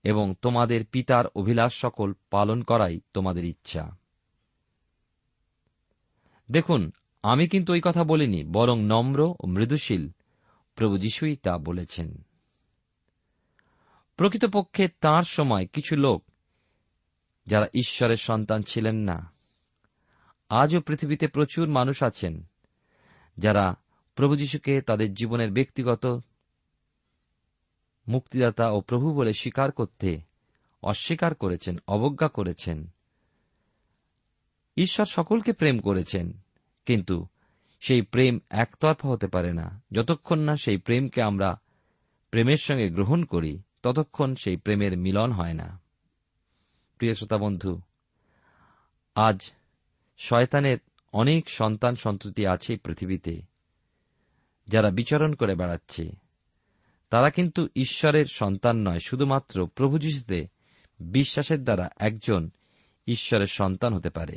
এবং 0.04 0.34
তোমাদের 0.42 0.84
পিতার 0.84 1.25
অভিলাষ 1.26 1.80
সকল 1.80 2.12
পালন 2.30 2.62
করাই 2.62 3.00
তোমাদের 3.14 3.44
ইচ্ছা। 3.44 3.96
দেখুন, 6.50 6.90
আমি 7.23 7.49
কিন্তু 7.49 7.73
ওই 7.73 7.80
কথা 7.84 8.04
বলিনি, 8.04 8.44
বরং 8.44 8.82
নম্র 8.82 9.34
ও 9.40 9.46
মৃদুশীল 9.46 10.11
প্রভু 10.75 10.99
যিশুই 10.99 11.37
তা 11.37 11.58
বলেছেন। 11.58 12.23
প্রকৃতপক্ষে 14.16 14.88
তাঁর 15.00 15.25
সময় 15.25 15.66
কিছু 15.66 15.96
লোক, 15.96 16.25
যারা 17.46 17.66
ঈশ্বরের 17.75 18.16
সন্তান 18.16 18.62
ছিলেন 18.62 18.96
না, 18.96 19.32
আজও 20.49 20.80
পৃথিবীতে 20.80 21.26
প্রচুর 21.26 21.68
মানুষ 21.68 22.02
আছেন, 22.02 22.44
যারা 23.38 23.75
প্রভু 24.14 24.37
যিশুকে 24.37 24.80
তাদের 24.80 25.14
জীবনের 25.14 25.52
ব্যক্তিগত 25.52 26.20
মুক্তিদাতা 28.08 28.70
ও 28.70 28.80
প্রভু 28.80 29.14
বলে 29.14 29.32
স্বীকার 29.32 29.73
করতে, 29.73 30.20
অস্বীকার 30.82 31.34
করেছেন, 31.34 31.76
অবজ্ঞা 31.88 32.28
করেছেন। 32.28 32.87
ঈশ্বর 34.76 35.06
সকলকে 35.06 35.52
প্রেম 35.52 35.78
করেছেন, 35.78 36.32
কিন্তু 36.87 37.26
সেই 37.80 38.02
প্রেম 38.02 38.38
একতরফা 38.50 39.08
হতে 39.08 39.26
পারে 39.26 39.52
না। 39.52 39.82
যতক্ষণ 39.92 40.38
না 40.38 40.56
সেই 40.56 40.76
প্রেমকে 40.76 41.23
আমরা 41.23 41.61
প্রেমের 42.30 42.56
সঙ্গে 42.56 42.90
গ্রহণ 42.90 43.25
করি, 43.25 43.62
ততক্ষণ 43.82 44.34
সেই 44.34 44.56
প্রেমের 44.56 44.99
মিলন 44.99 45.32
হয় 45.32 45.52
না। 45.52 45.80
প্রিয় 46.99 47.14
শ্রোতা 47.14 47.37
বন্ধু, 47.37 47.80
আজ 49.14 49.52
শয়তানের 50.18 50.78
অনেক 51.12 51.50
সন্তান 51.50 51.94
সন্ততি 51.94 52.46
আছে 52.46 52.76
পৃথিবীতে, 52.76 53.42
যারা 54.68 54.90
বিচরণ 54.90 55.32
করে 55.32 55.54
বেড়াচ্ছে। 55.54 56.23
তারা 57.11 57.30
কিন্তু 57.30 57.68
ঈশ্বরের 57.76 58.26
সন্তান 58.26 58.76
নয়, 58.76 58.99
শুধুমাত্র 58.99 59.66
প্রভু 59.66 59.99
যিশুতে 59.99 60.49
বিশ্বাসের 61.00 61.64
দ্বারা 61.64 61.90
একজন 61.96 62.50
ঈশ্বরের 63.06 63.46
সন্তান 63.46 63.94
হতে 63.94 64.11
পারে। 64.11 64.37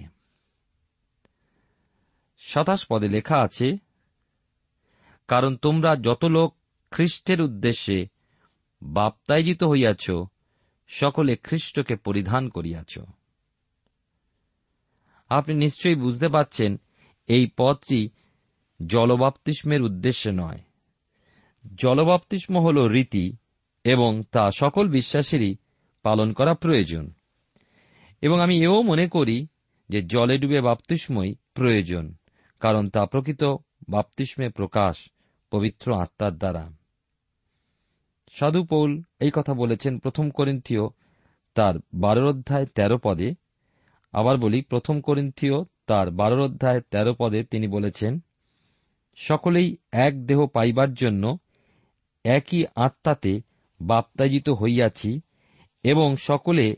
সাতাশ 2.38 2.86
পদে 2.90 3.08
লেখা 3.08 3.42
আছে, 3.42 3.78
কারণ 5.28 5.56
তোমরা 5.56 5.96
যত 5.96 6.26
লোক 6.26 6.56
খ্রিস্টের 6.92 7.42
উদ্দেশ্যে 7.42 8.08
বাপ্তায়জিত 8.82 9.64
হইয়াছ, 9.64 10.12
সকলে 10.88 11.36
খ্রিস্টকে 11.36 11.96
পরিধান 11.96 12.50
করিয়াছ। 12.50 13.00
আপনি 15.30 15.56
নিশ্চয়ই 15.56 15.96
বুঝতে 15.96 16.28
পাচ্ছেন 16.28 16.80
এই 17.28 17.52
পদটি 17.58 18.10
জলবাপ্তিস্মের 18.86 19.82
উদ্দেশ্যে 19.82 20.32
নয়। 20.32 20.60
জলবাপ্তিস্ম 21.76 22.60
হল 22.60 22.88
রীতি 22.88 23.36
এবং 23.84 24.24
তা 24.32 24.52
সকল 24.52 24.88
বিশ্বাসেরই 24.88 25.56
পালন 26.04 26.34
করা 26.34 26.54
প্রয়োজন। 26.54 27.14
এবং 28.22 28.42
আমি 28.42 28.64
এও 28.64 28.82
মনে 28.82 29.08
করি 29.08 29.48
যে 29.90 30.02
জলে 30.02 30.38
ডুবে 30.38 30.62
বাপ্তিস্মই 30.62 31.36
প্রয়োজন, 31.54 32.16
কারণ 32.60 32.88
তা 32.88 33.06
প্রকৃত 33.06 33.44
বাপ্তিস্মে 33.90 34.50
প্রকাশ, 34.50 35.10
পবিত্র 35.52 35.96
আত্মার 35.96 36.38
দ্বারা। 36.38 36.72
সাধু 38.32 38.63
পৌল 38.63 39.02
এই 39.20 39.32
কথা 39.34 39.54
বলেছেন 39.54 40.00
প্রথম 40.00 40.30
করিন্থীয় 40.30 40.82
তার 41.56 41.76
বারোর 41.94 42.26
অধ্যায় 42.26 42.65
তেরো 42.65 42.98
পদে। 43.04 43.34
আবার 44.12 44.38
বলি, 44.38 44.62
প্রথম 44.62 45.02
করিন্থীয় 45.02 45.63
তার 45.88 46.12
বারোর 46.12 46.39
অধ্যায় 46.39 46.82
তেরো 46.82 47.15
পদে 47.20 47.44
তিনি 47.44 47.68
বলেছেন, 47.68 48.20
সকলেই 49.15 49.78
এক 49.91 50.26
দেহ 50.26 50.48
পাইবার 50.48 50.94
জন্য 50.94 51.38
একই 52.28 52.66
আত্মাতে 52.76 53.42
বাপ্তাজিত 53.82 54.50
হইয়াছি 54.50 55.22
এবং 55.84 56.16
সকলে 56.16 56.76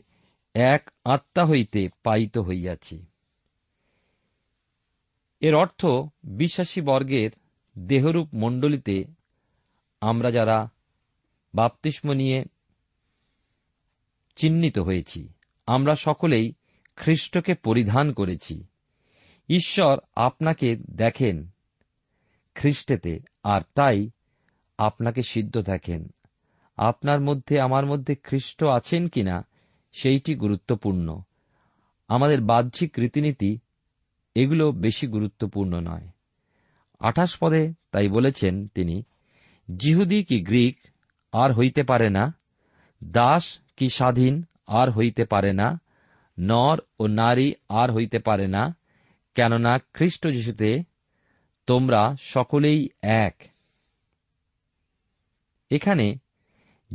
এক 0.54 0.90
আত্মা 1.04 1.44
হইতে 1.44 1.88
পাইত 2.02 2.38
হইয়াছি। 2.38 3.06
এর 5.40 5.54
অর্থ 5.54 5.86
বিশ্বাসী 6.24 6.80
বর্গের 6.80 7.30
দেহরূপ 7.78 8.28
মণ্ডলীতে 8.34 9.04
আমরা 10.00 10.30
যারা 10.30 10.70
বাপ্তিস্ম 11.54 12.12
নিয়ে 12.12 12.44
চিহ্নিত 14.36 14.78
হয়েছি, 14.78 15.28
আমরা 15.66 15.94
সকলেই 15.94 16.52
খ্রিস্টকে 16.96 17.54
পরিধান 17.54 18.12
করেছি। 18.12 18.64
ঈশ্বর 19.48 19.98
আপনাকে 20.14 20.76
দেখেন, 20.76 21.50
খ্রিস্টেতে, 22.54 23.18
আর 23.42 23.60
তাই 23.74 24.10
আপনাকে 24.80 25.22
সিদ্ধ 25.22 25.58
দেখেন 25.58 26.08
আপনার 26.76 27.20
মধ্যে, 27.20 27.60
আমার 27.60 27.86
মধ্যে 27.86 28.14
খ্রিস্ট 28.14 28.64
আছেন 28.64 29.08
কিনা, 29.08 29.46
সেইটি 29.92 30.34
গুরুত্বপূর্ণ। 30.34 31.22
আমাদের 32.08 32.40
বাহ্যিক 32.40 32.98
রীতিনীতি 32.98 33.58
এগুলো 34.34 34.72
বেশি 34.72 35.06
গুরুত্বপূর্ণ 35.06 35.80
নয়। 35.80 36.08
আঠাশ 36.98 37.36
পদে 37.40 37.74
তাই 37.92 38.08
বলেছেন 38.08 38.68
তিনি 38.68 39.02
জিহুদি 39.76 40.24
কি 40.24 40.40
গ্রিক 40.40 40.78
আর 41.32 41.52
হইতে 41.52 41.82
পারে 41.82 42.10
না? 42.10 42.34
দাস 43.04 43.58
কি 43.76 43.88
স্বাধীন 43.88 44.44
আর 44.66 44.90
হইতে 44.90 45.24
পারে 45.24 45.52
না? 45.52 45.80
নর 46.38 46.80
ও 47.00 47.06
নারী 47.06 47.54
আর 47.68 47.92
হইতে 47.92 48.18
পারে 48.18 48.48
না? 48.48 48.76
কেননা 49.34 49.78
খ্রিস্ট 49.78 50.28
যিশুতে 50.28 50.82
তোমরা 51.66 52.16
সকলেই 52.20 52.88
এক। 53.02 53.49
এখানে 55.70 56.16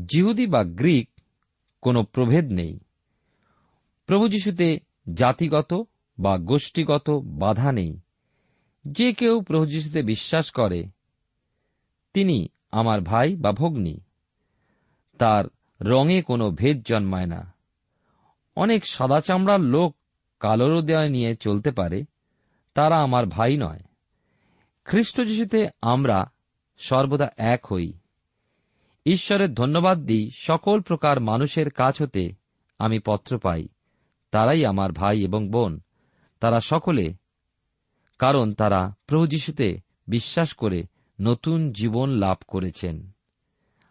জিহুদি 0.05 0.47
বা 0.47 0.63
গ্রিক 0.63 1.09
কোনো 1.81 2.03
প্রভেদ 2.03 2.53
নেই। 2.53 2.79
প্রভু 4.05 4.27
যিশুতে 4.27 4.79
জাতিগত 5.13 5.87
বা 6.19 6.37
গোষ্ঠীগত 6.37 7.09
বাধা 7.23 7.71
নেই। 7.71 7.99
যে 8.85 9.13
কেউ 9.13 9.41
প্রভু 9.41 9.65
যিশুতে 9.65 10.03
বিশ্বাস 10.03 10.51
করে, 10.51 10.85
তিনি 12.13 12.47
আমার 12.71 13.01
ভাই 13.01 13.35
বা 13.35 13.51
ভগ্নী। 13.51 13.99
তার 15.17 15.45
রঙে 15.81 16.21
কোনো 16.21 16.51
ভেদ 16.51 16.83
জন্মায় 16.83 17.25
না। 17.25 17.53
অনেক 18.55 18.85
সাদা 18.85 19.21
চামড়ার 19.21 19.59
লোক 19.59 19.97
কালোর 20.39 20.81
দেয় 20.81 21.09
নিয়ে 21.09 21.35
চলতে 21.35 21.71
পারে, 21.71 22.05
তারা 22.73 23.01
আমার 23.01 23.25
ভাই 23.25 23.57
নয়। 23.57 23.79
খ্রিস্ট 24.85 25.21
যিশুতে 25.21 25.69
আমরা 25.81 26.31
সর্বদা 26.77 27.29
এক 27.37 27.73
হই। 27.73 27.93
ঈশ্বরের 29.05 29.53
ধন্যবাদ 29.53 29.99
দিই 29.99 30.31
সকল 30.31 30.81
প্রকার 30.81 31.19
মানুষের 31.19 31.69
কাছ 31.69 32.01
হতে 32.01 32.31
আমি 32.79 32.99
পত্র 32.99 33.39
পাই। 33.39 33.67
তারাই 34.31 34.65
আমার 34.65 34.91
ভাই 34.91 35.23
এবং 35.23 35.49
বোন। 35.49 35.81
তারা 36.39 36.59
সকলে, 36.59 37.13
কারণ 38.19 38.53
তারা 38.53 38.95
প্রভু 39.07 39.27
বিশ্বাস 40.07 40.53
করে 40.53 40.83
নতুন 41.21 41.71
জীবন 41.71 42.09
লাভ 42.09 42.37
করেছেন। 42.47 43.11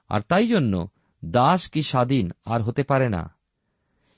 আর 0.09 0.21
তাই 0.21 0.47
জন্য 0.47 0.89
দাস 1.25 1.71
কি 1.71 1.83
স্বাধীন 1.83 2.31
আর 2.45 2.63
হতে 2.63 2.83
পারে 2.83 3.09
না। 3.09 3.35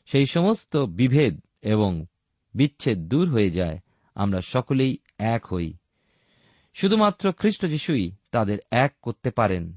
সেই 0.07 0.27
সমস্ত 0.27 0.77
বিভেদ 0.77 1.41
এবং 1.63 2.07
বিচ্ছেদ 2.55 3.09
দূর 3.09 3.31
হয়ে 3.31 3.51
যায়, 3.51 3.79
আমরা 4.15 4.41
সকলেই 4.41 4.99
এক 5.19 5.47
হই। 5.47 5.75
শুধুমাত্র 6.75 7.33
খ্রিস্ট 7.33 7.67
যিশুই 7.67 8.13
তাদের 8.31 8.59
এক 8.71 8.95
করতে 9.03 9.31
পারেন। 9.31 9.77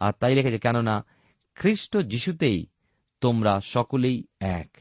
আর 0.00 0.12
তাই 0.20 0.34
লেখেছে, 0.34 0.58
কেননা 0.58 1.04
খ্রিস্ট 1.54 1.96
যিশুতেই 1.96 2.66
তোমরা 3.20 3.60
সকলেই 3.60 4.24
এক। 4.40 4.76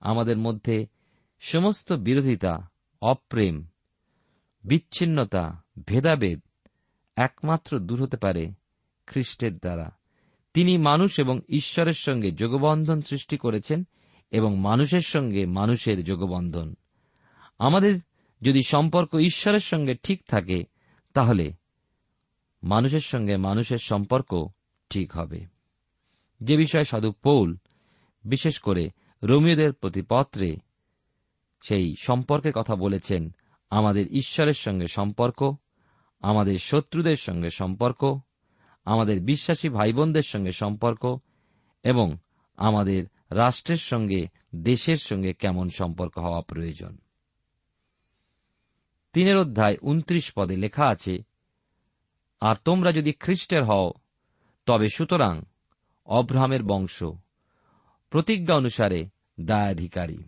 আমাদের 0.00 0.38
মধ্যে 0.38 0.86
সমস্ত 1.40 1.92
বিরোধিতা, 1.92 2.70
অপ্রেম, 3.02 3.66
বিচ্ছিন্নতা, 4.64 5.62
ভেদাভেদ 5.86 6.40
একমাত্র 7.16 7.78
দূর 7.78 8.02
হতে 8.02 8.16
পারে 8.16 8.52
খ্রিস্টের 9.06 9.58
দ্বারা। 9.58 9.90
তিনি 10.54 10.78
মানুষ 10.78 11.20
এবং 11.20 11.40
ঈশ্বরের 11.48 11.92
সঙ্গে 11.92 12.30
যোগবন্ধন 12.30 13.00
সৃষ্টি 13.00 13.36
করেছেন 13.36 13.86
এবং 14.30 14.56
মানুষের 14.56 15.00
সঙ্গে 15.00 15.46
মানুষের 15.46 16.04
যোগবন্ধন। 16.04 16.74
আমাদের 17.58 17.98
যদি 18.42 18.62
সম্পর্ক 18.62 19.14
ঈশ্বরের 19.14 19.60
সঙ্গে 19.60 19.94
ঠিক 20.02 20.22
থাকে, 20.26 20.64
তাহলে 21.14 21.59
মানুষের 22.62 23.00
সঙ্গে 23.00 23.36
মানুষের 23.36 23.78
সম্পর্ক 23.78 24.48
ঠিক 24.90 25.12
হবে। 25.12 25.46
যে 26.40 26.56
বিষয়ে 26.56 26.84
সাধু 26.84 27.12
পৌল 27.12 27.56
বিশেষ 28.24 28.58
করে 28.58 28.90
রোমিওদের 29.22 29.72
প্রতি 29.72 30.02
পত্রে 30.02 30.56
সেই 31.62 31.94
সম্পর্কের 32.00 32.52
কথা 32.52 32.76
বলেছেন, 32.76 33.34
আমাদের 33.70 34.06
ঈশ্বরের 34.06 34.54
সঙ্গে 34.54 34.86
সম্পর্ক, 34.86 35.56
আমাদের 36.20 36.58
শত্রুদের 36.58 37.16
সঙ্গে 37.16 37.50
সম্পর্ক, 37.50 38.20
আমাদের 38.84 39.20
বিশ্বাসী 39.20 39.68
ভাই 39.68 39.92
বোনদের 39.92 40.22
সঙ্গে 40.22 40.52
সম্পর্ক 40.52 41.18
এবং 41.82 42.16
আমাদের 42.56 43.06
রাষ্ট্রের 43.30 43.76
সঙ্গে, 43.76 44.28
দেশের 44.54 44.96
সঙ্গে 44.96 45.32
কেমন 45.32 45.68
সম্পর্ক 45.68 46.18
হওয়া 46.18 46.42
প্রয়োজন। 46.42 46.98
তিনের 49.12 49.36
অধ্যায় 49.36 49.76
উনত্রিশ 49.82 50.32
পদে 50.36 50.56
লেখা 50.56 50.86
আছে 50.86 51.29
আর 52.40 52.56
তোমরা 52.64 52.92
যদি 52.92 53.12
খ্রিস্টের 53.12 53.64
হও, 53.64 53.92
তবে 54.66 54.88
সুতরাং 54.88 55.42
অব্রাহামের 56.06 56.62
বংশ। 56.62 57.04
প্রতিজ্ঞা 58.10 58.56
অনুসারে 58.56 59.08
দায়াধিকারী। 59.40 60.18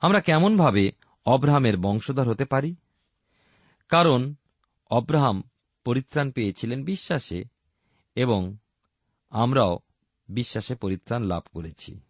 আমরা 0.00 0.20
কেমনভাবে 0.20 0.90
অব্রাহামের 1.26 1.76
বংশধর 1.76 2.30
হতে 2.30 2.44
পারি? 2.44 2.76
কারণ 3.88 4.34
অব্রাহাম 4.90 5.42
পরিত্রাণ 5.84 6.30
পেয়েছিলেন 6.30 6.84
বিশ্বাসে, 6.84 7.44
এবং 8.14 8.56
আমরাও 9.30 9.78
বিশ্বাসে 10.28 10.74
পরিত্রাণ 10.74 11.22
লাভ 11.22 11.42
করেছি। 11.52 12.00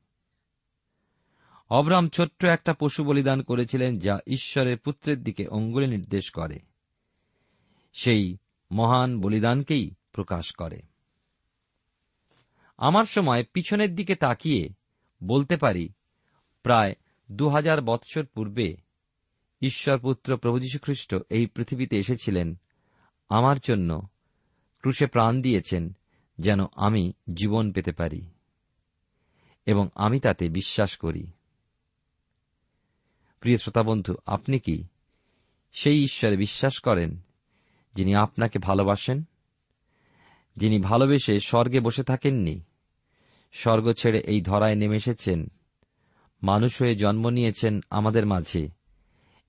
অব্রাহাম 1.70 2.08
ছোট্ট 2.08 2.44
একটা 2.44 2.72
পশু 2.72 3.04
বলিদান 3.04 3.42
করেছিলেন 3.42 3.98
যা 3.98 4.18
ঈশ্বরের 4.26 4.78
পুত্রের 4.78 5.22
দিকে 5.22 5.46
অঙ্গুলি 5.46 5.86
নির্দেশ 5.86 6.30
করে। 6.30 6.71
সেই 7.92 8.36
মহান 8.72 9.20
বলিদানকেই 9.20 9.90
প্রকাশ 10.12 10.52
করে। 10.52 10.82
আমার 12.78 13.04
সময় 13.04 13.44
পিছনের 13.52 13.94
দিকে 13.94 14.14
তাকিয়ে 14.14 14.68
বলতে 15.24 15.56
পারি, 15.56 15.88
প্রায় 16.62 16.94
দু 17.32 17.48
হাজার 17.48 17.82
বৎসর 17.82 18.26
পূর্বে 18.26 18.76
ঈশ্বরপুত্র 19.62 20.36
প্রভু 20.36 20.58
যীশুখ্রিস্ট 20.58 21.16
এই 21.30 21.46
পৃথিবীতে 21.46 21.96
এসেছিলেন। 21.96 22.58
আমার 23.28 23.56
জন্য 23.58 24.08
ক্রুশে 24.80 25.06
প্রাণ 25.06 25.42
দিয়েছেন 25.42 25.96
যেন 26.38 26.60
আমি 26.76 27.12
জীবন 27.34 27.72
পেতে 27.72 27.92
পারি 27.92 28.30
এবং 29.66 29.88
আমি 29.94 30.20
তাতে 30.20 30.48
বিশ্বাস 30.48 30.96
করি। 30.96 31.26
প্রিয় 33.40 33.56
শ্রোতাবন্ধু 33.56 34.14
আপনি 34.26 34.58
কি 34.58 34.84
সেই 35.72 36.02
ঈশ্বরে 36.02 36.36
বিশ্বাস 36.36 36.78
করেন 36.78 37.20
যিনি 37.94 38.14
আপনাকে 38.14 38.58
ভালোবাসেন, 38.58 39.24
যিনি 40.56 40.78
ভালোবেসে 40.78 41.40
স্বর্গে 41.40 41.80
বসে 41.80 42.02
থাকেননি, 42.02 42.62
স্বর্গ 43.52 43.92
ছেড়ে 43.92 44.18
এই 44.18 44.40
ধরায় 44.40 44.74
নেমে 44.74 44.96
এসেছেন, 44.96 45.46
মানুষ 46.42 46.82
হয়ে 46.82 46.94
জন্ম 46.94 47.28
নিয়েছেন 47.28 47.80
আমাদের 47.90 48.26
মাঝে 48.26 48.68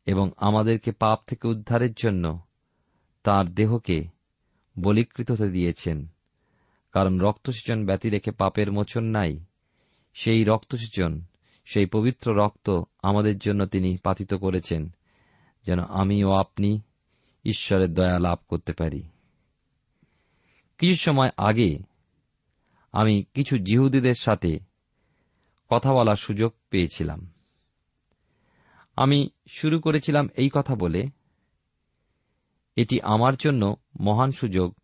এবং 0.06 0.32
আমাদেরকে 0.38 0.92
পাপ 0.92 1.20
থেকে 1.28 1.48
উদ্ধারের 1.48 1.94
জন্য 1.94 2.40
তার 3.24 3.46
দেহকে 3.50 4.04
বলিকৃত 4.80 5.32
হতে 5.32 5.50
দিয়েছেন। 5.50 6.08
কারণ 6.92 7.20
রক্তসেচন 7.20 7.86
ব্যতি 7.86 8.10
রেখে 8.10 8.32
পাপের 8.32 8.72
মোচন 8.72 9.04
নাই, 9.04 9.40
সেই 10.14 10.44
রক্তসেচন, 10.44 11.22
সেই 11.66 11.86
পবিত্র 11.86 12.36
রক্ত 12.36 12.82
আমাদের 13.04 13.38
জন্য 13.38 13.66
তিনি 13.66 13.98
পাতিত 13.98 14.34
করেছেন, 14.34 14.96
যেন 15.66 15.80
আমি 15.80 16.24
ও 16.24 16.32
আপনি 16.32 16.82
ঈশ্বরের 17.46 17.94
দয়া 17.94 18.20
লাভ 18.20 18.40
করতে 18.48 18.74
পারি। 18.74 19.04
কিছু 20.78 20.96
সময় 20.96 21.30
আগে 21.38 21.80
আমি 22.92 23.24
কিছু 23.34 23.58
জিহুদীদের 23.58 24.14
সাথে 24.14 24.60
কথা 25.70 25.94
বলার 25.94 26.16
সুযোগ 26.16 26.54
পেয়েছিলাম। 26.70 27.32
আমি 28.96 29.30
শুরু 29.48 29.80
করেছিলাম 29.80 30.30
এই 30.38 30.50
কথা 30.54 30.76
বলে, 30.76 31.06
এটি 32.76 33.02
আমার 33.02 33.36
জন্য 33.36 33.76
মহান 34.00 34.32
সুযোগ 34.32 34.76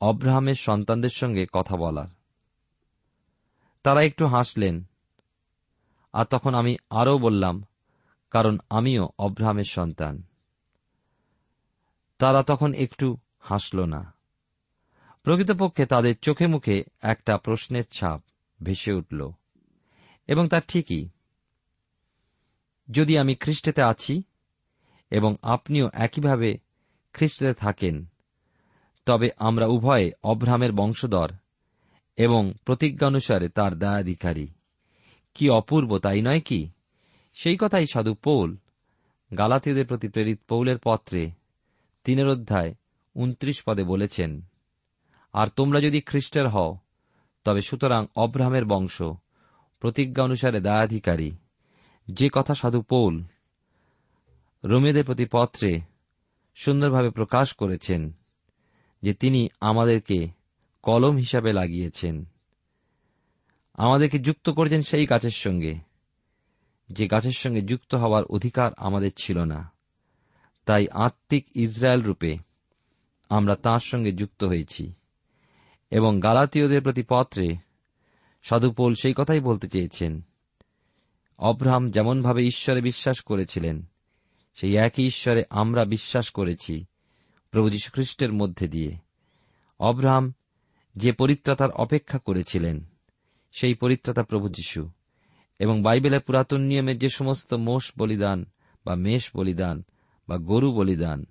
অব্রাহামের 0.00 0.54
সন্তানদের 0.54 1.10
সঙ্গে 1.10 1.46
কথা 1.52 1.76
বলার। 1.76 2.08
তারা 3.82 4.02
একটু 4.02 4.26
হাসলেন, 4.26 4.84
আর 6.12 6.24
তখন 6.24 6.54
আমি 6.54 6.76
আরও 6.90 7.18
বললাম, 7.18 7.64
কারণ 8.30 8.58
আমিও 8.70 9.08
অব্রাহামের 9.18 9.64
সন্তান। 9.64 10.22
তারা 12.18 12.42
তখন 12.42 12.74
একটু 12.74 13.18
হাসল 13.38 13.84
না। 13.84 14.14
প্রকৃতপক্ষে 15.22 15.86
তাদের 15.86 16.18
চোখে 16.18 16.46
মুখে 16.46 16.84
একটা 17.02 17.38
প্রশ্নের 17.38 17.84
ছাপ 17.86 18.22
ভেসে 18.62 18.92
উঠল। 18.92 19.30
এবং 20.26 20.48
তার 20.48 20.60
ঠিকই। 20.68 21.08
যদি 22.90 23.18
আমি 23.18 23.34
খ্রিস্টেতে 23.34 23.82
আছি 23.82 24.22
এবং 25.10 25.36
আপনিও 25.42 25.90
একইভাবে 25.92 26.58
খ্রিস্টেতে 27.12 27.54
থাকেন, 27.54 28.06
তবে 29.06 29.30
আমরা 29.38 29.66
উভয়ে 29.66 30.12
অব্রাহামের 30.22 30.72
বংশধর 30.72 31.30
এবং 32.16 32.52
প্রতিজ্ঞানুসারে 32.64 33.48
তার 33.48 33.78
দায়াধিকারী। 33.78 34.48
কি 35.34 35.50
অপূর্ব, 35.50 35.98
তাই 35.98 36.22
নয় 36.22 36.40
কি? 36.40 36.70
সেই 37.34 37.56
কথাই 37.60 37.86
সাধু 37.86 38.14
পৌল, 38.14 38.56
গালাতীয়দের 39.38 39.86
প্রতি 39.86 40.08
প্রেরিত 40.08 40.40
পৌলের 40.48 40.76
পত্রে 40.84 41.30
তিনের 42.04 42.28
অধ্যায় 42.28 42.74
উনত্রিশ 43.14 43.62
পদে 43.66 43.84
বলেছেন, 43.84 44.42
আর 45.32 45.46
তোমরা 45.46 45.80
যদি 45.80 46.00
খ্রিস্টের 46.00 46.48
হও, 46.48 46.76
তবে 47.44 47.60
সুতরাং 47.60 48.06
অব্রাহামের 48.16 48.64
বংশ, 48.64 49.02
প্রতিজ্ঞা 49.80 50.24
অনুসারে 50.24 50.60
দায়াধিকারী, 50.60 51.30
যে 52.08 52.28
কথা 52.32 52.54
সাধু 52.54 52.82
পৌল 52.82 53.22
রোমেদের 54.64 55.04
প্রতি 55.04 55.26
পত্রে 55.32 55.80
সুন্দরভাবে 56.54 57.10
প্রকাশ 57.10 57.54
করেছেন, 57.54 58.12
যে 59.02 59.14
তিনি 59.14 59.48
আমাদেরকে 59.60 60.28
কলম 60.82 61.16
হিসাবে 61.16 61.52
লাগিয়েছেন। 61.52 62.24
আমাদেরকে 63.74 64.18
যুক্ত 64.18 64.50
করেছেন 64.50 64.82
সেই 64.82 65.06
গাছের 65.06 65.30
সঙ্গে, 65.30 65.74
যে 66.88 67.08
গাছের 67.08 67.32
সঙ্গে 67.32 67.60
যুক্ত 67.60 67.94
হওয়ার 67.94 68.24
অধিকার 68.24 68.72
আমাদের 68.76 69.10
ছিল 69.16 69.44
না। 69.44 69.73
তাই 70.66 70.86
আত্মিক 70.92 71.46
ইসরায়েল 71.54 72.02
রূপে 72.02 72.36
আমরা 73.28 73.56
তাঁর 73.56 73.80
সঙ্গে 73.80 74.12
যুক্ত 74.12 74.44
হয়েছি। 74.44 74.92
এবং 75.90 76.20
গালাতীয়দের 76.20 76.82
প্রতি 76.82 77.02
পত্রে 77.08 77.56
সাধুপোল 78.42 78.94
সেই 78.94 79.14
কথাই 79.16 79.40
বলতে 79.40 79.68
চেয়েছেন, 79.68 80.22
অব্রাহাম 81.38 81.90
যেমনভাবে 81.90 82.44
ঈশ্বরে 82.44 82.80
বিশ্বাস 82.80 83.20
করেছিলেন, 83.20 83.84
সেই 84.54 84.76
একই 84.76 85.06
ঈশ্বরে 85.06 85.42
আমরা 85.50 85.84
বিশ্বাস 85.84 86.30
করেছি 86.30 86.84
প্রভু 87.50 87.70
যীশুখ্রিস্টের 87.70 88.32
মধ্যে 88.32 88.68
দিয়ে। 88.68 88.96
অব্রাহাম 89.80 90.34
যে 90.96 91.12
পরিত্রাতার 91.12 91.70
অপেক্ষা 91.70 92.18
করেছিলেন, 92.18 92.84
সেই 93.52 93.74
পরিত্রাতা 93.74 94.22
প্রভু 94.22 94.48
যীশু। 94.48 94.90
এবং 95.58 95.82
বাইবেলের 95.82 96.20
পুরাতন 96.20 96.60
নিয়মের 96.60 96.98
যে 96.98 97.08
সমস্ত 97.08 97.54
মোষ 97.54 97.92
বলিদান 97.98 98.44
বা 98.86 98.94
মেষ 98.94 99.30
বলিদান 99.36 99.84
বা 100.28 100.36
গরু 100.36 100.72
বলিদান। 100.72 101.24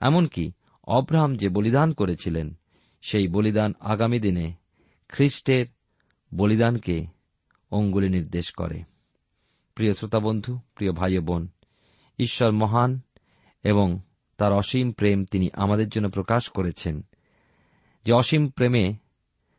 এমনকি 0.00 0.52
অব্রাহাম 0.84 1.36
যে 1.36 1.48
বলিদান 1.48 1.92
করেছিলেন, 1.92 2.58
সেই 3.02 3.28
বলিদান 3.28 3.74
আগামী 3.80 4.20
দিনে 4.20 4.54
খ্রিস্টের 5.08 5.66
বলিদানকে 6.34 7.06
অঙ্গুলি 7.70 8.08
নির্দেশ 8.08 8.52
করে। 8.52 8.82
প্রিয় 9.74 9.92
শ্রোতাবন্ধু, 9.92 10.58
প্রিয় 10.74 10.92
ভাই 10.92 11.18
বোন, 11.18 11.48
ঈশ্বর 12.18 12.52
মহান 12.52 13.00
এবং 13.62 14.00
তার 14.36 14.52
অসীম 14.52 14.92
প্রেম 14.92 15.24
তিনি 15.24 15.48
আমাদের 15.52 15.88
জন্য 15.88 16.10
প্রকাশ 16.10 16.48
করেছেন। 16.48 17.02
যে 18.04 18.12
অসীম 18.12 18.48
প্রেমে 18.48 18.94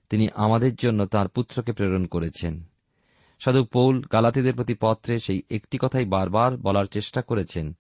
তিনি 0.10 0.28
আমাদের 0.36 0.76
জন্য 0.76 1.06
তার 1.06 1.28
পুত্রকে 1.28 1.72
প্রেরণ 1.72 2.06
করেছেন। 2.06 2.64
সাধু 3.40 3.66
পৌল 3.66 4.02
গালাতিদের 4.02 4.54
প্রতি 4.54 4.74
পত্রে 4.82 5.20
সেই 5.20 5.42
একটি 5.50 5.78
কথাই 5.82 6.06
বারবার 6.06 6.58
বলার 6.58 6.86
চেষ্টা 6.86 7.22
করেছেন 7.22 7.78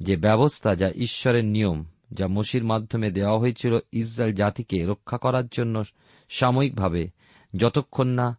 যে 0.00 0.16
ব্যবস্থা 0.16 0.74
যা 0.74 0.90
ঈশ্বরের 0.90 1.44
নিয়ম, 1.44 1.84
যা 2.12 2.26
মসির 2.26 2.64
মাধ্যমে 2.64 3.10
দেওয়া 3.10 3.38
হয়েছিল 3.38 3.78
ইসরায়েল 3.92 4.34
জাতিকে 4.34 4.86
রক্ষা 4.86 5.18
করার 5.18 5.46
জন্য 5.52 5.82
সাময়িকভাবে, 6.28 7.08
যতক্ষণ 7.56 8.06
না 8.06 8.38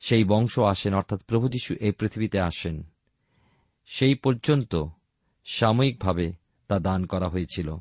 সেই 0.00 0.24
বংশ 0.24 0.58
আসেন, 0.58 0.94
অর্থাৎ 0.94 1.24
প্রভু 1.24 1.48
যীশু 1.48 1.74
এই 1.80 1.92
পৃথিবীতে 1.92 2.40
আসেন, 2.40 2.82
সেই 3.86 4.14
পর্যন্ত 4.14 4.84
সাময়িকভাবে 5.44 6.32
তা 6.68 6.78
দান 6.78 7.06
করা 7.06 7.28
হয়েছিল। 7.28 7.76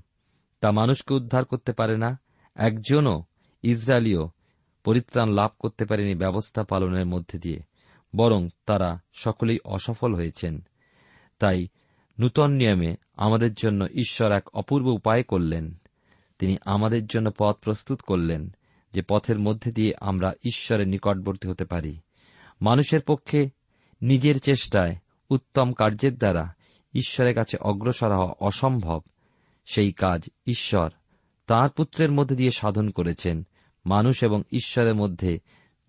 তা 0.60 0.72
মানুষকে 0.72 1.14
উদ্ধার 1.14 1.46
করতে 1.46 1.74
পারে 1.74 1.98
না, 1.98 2.20
একজনও 2.56 3.24
ইসরায়েলীয় 3.64 4.28
পরিত্রাণ 4.84 5.30
লাভ 5.30 5.52
করতে 5.60 5.86
পারেনি 5.86 6.16
ব্যবস্থা 6.16 6.64
পালনের 6.64 7.06
মধ্যে 7.06 7.40
দিয়ে, 7.40 7.60
বরং 8.16 8.50
তারা 8.66 9.00
সকলেই 9.14 9.60
অসফল 9.66 10.16
হয়েছেন। 10.16 10.62
তাই 11.40 11.68
নূতন 12.20 12.52
নিয়মে 12.52 12.96
আমাদের 13.14 13.54
জন্য 13.54 13.86
ঈশ্বর 13.86 14.32
এক 14.32 14.50
অপূর্ব 14.54 14.88
উপায় 14.88 15.24
করলেন। 15.24 15.76
তিনি 16.40 16.58
আমাদের 16.66 17.08
জন্য 17.08 17.32
পথ 17.38 17.56
প্রস্তুত 17.56 18.02
করলেন, 18.02 18.56
যে 18.94 19.02
পথের 19.10 19.40
মধ্যে 19.40 19.72
দিয়ে 19.72 19.94
আমরা 20.02 20.32
ঈশ্বরের 20.46 20.88
নিকটবর্তী 20.88 21.48
হতে 21.48 21.66
পারি। 21.66 22.00
মানুষের 22.62 23.00
পক্ষে 23.02 23.50
নিজের 24.02 24.40
চেষ্টায় 24.40 24.96
উত্তম 25.30 25.74
কার্যের 25.74 26.18
দ্বারা 26.18 26.54
ঈশ্বরের 26.94 27.36
কাছে 27.36 27.58
অগ্রসর 27.58 28.14
হওয়া 28.14 28.34
অসম্ভব। 28.40 29.02
সেই 29.66 29.92
কাজ 29.92 30.30
ঈশ্বর, 30.48 30.90
তাঁর 31.48 31.70
পুত্রের 31.70 32.12
মধ্যে 32.12 32.36
দিয়ে 32.36 32.52
সাধন 32.52 32.90
করেছেন। 32.90 33.48
মানুষ 33.86 34.24
এবং 34.24 34.44
ঈশ্বরের 34.52 34.96
মধ্যে 34.96 35.40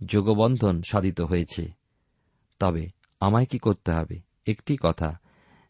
যোগবন্ধন 0.06 0.82
সাধিত 0.82 1.20
হয়েছে। 1.20 1.72
তবে 2.58 2.88
আমায় 3.20 3.46
কি 3.46 3.58
করতে 3.58 3.92
হবে? 3.92 4.20
একটি 4.46 4.76
কথা 4.82 5.18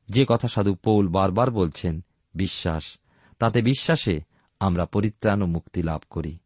যে 0.09 0.25
কথা 0.29 0.49
সাধু 0.49 0.75
পৌল 0.75 1.09
বারবার 1.09 1.51
বলছেন, 1.51 2.05
বিশ্বাস, 2.35 2.99
তাতে 3.39 3.63
বিশ্বাসে 3.63 4.21
আমরা 4.61 4.85
পরিত্রাণ 4.85 5.43
ও 5.43 5.47
মুক্তি 5.47 5.83
লাভ 5.83 6.01
করি। 6.11 6.39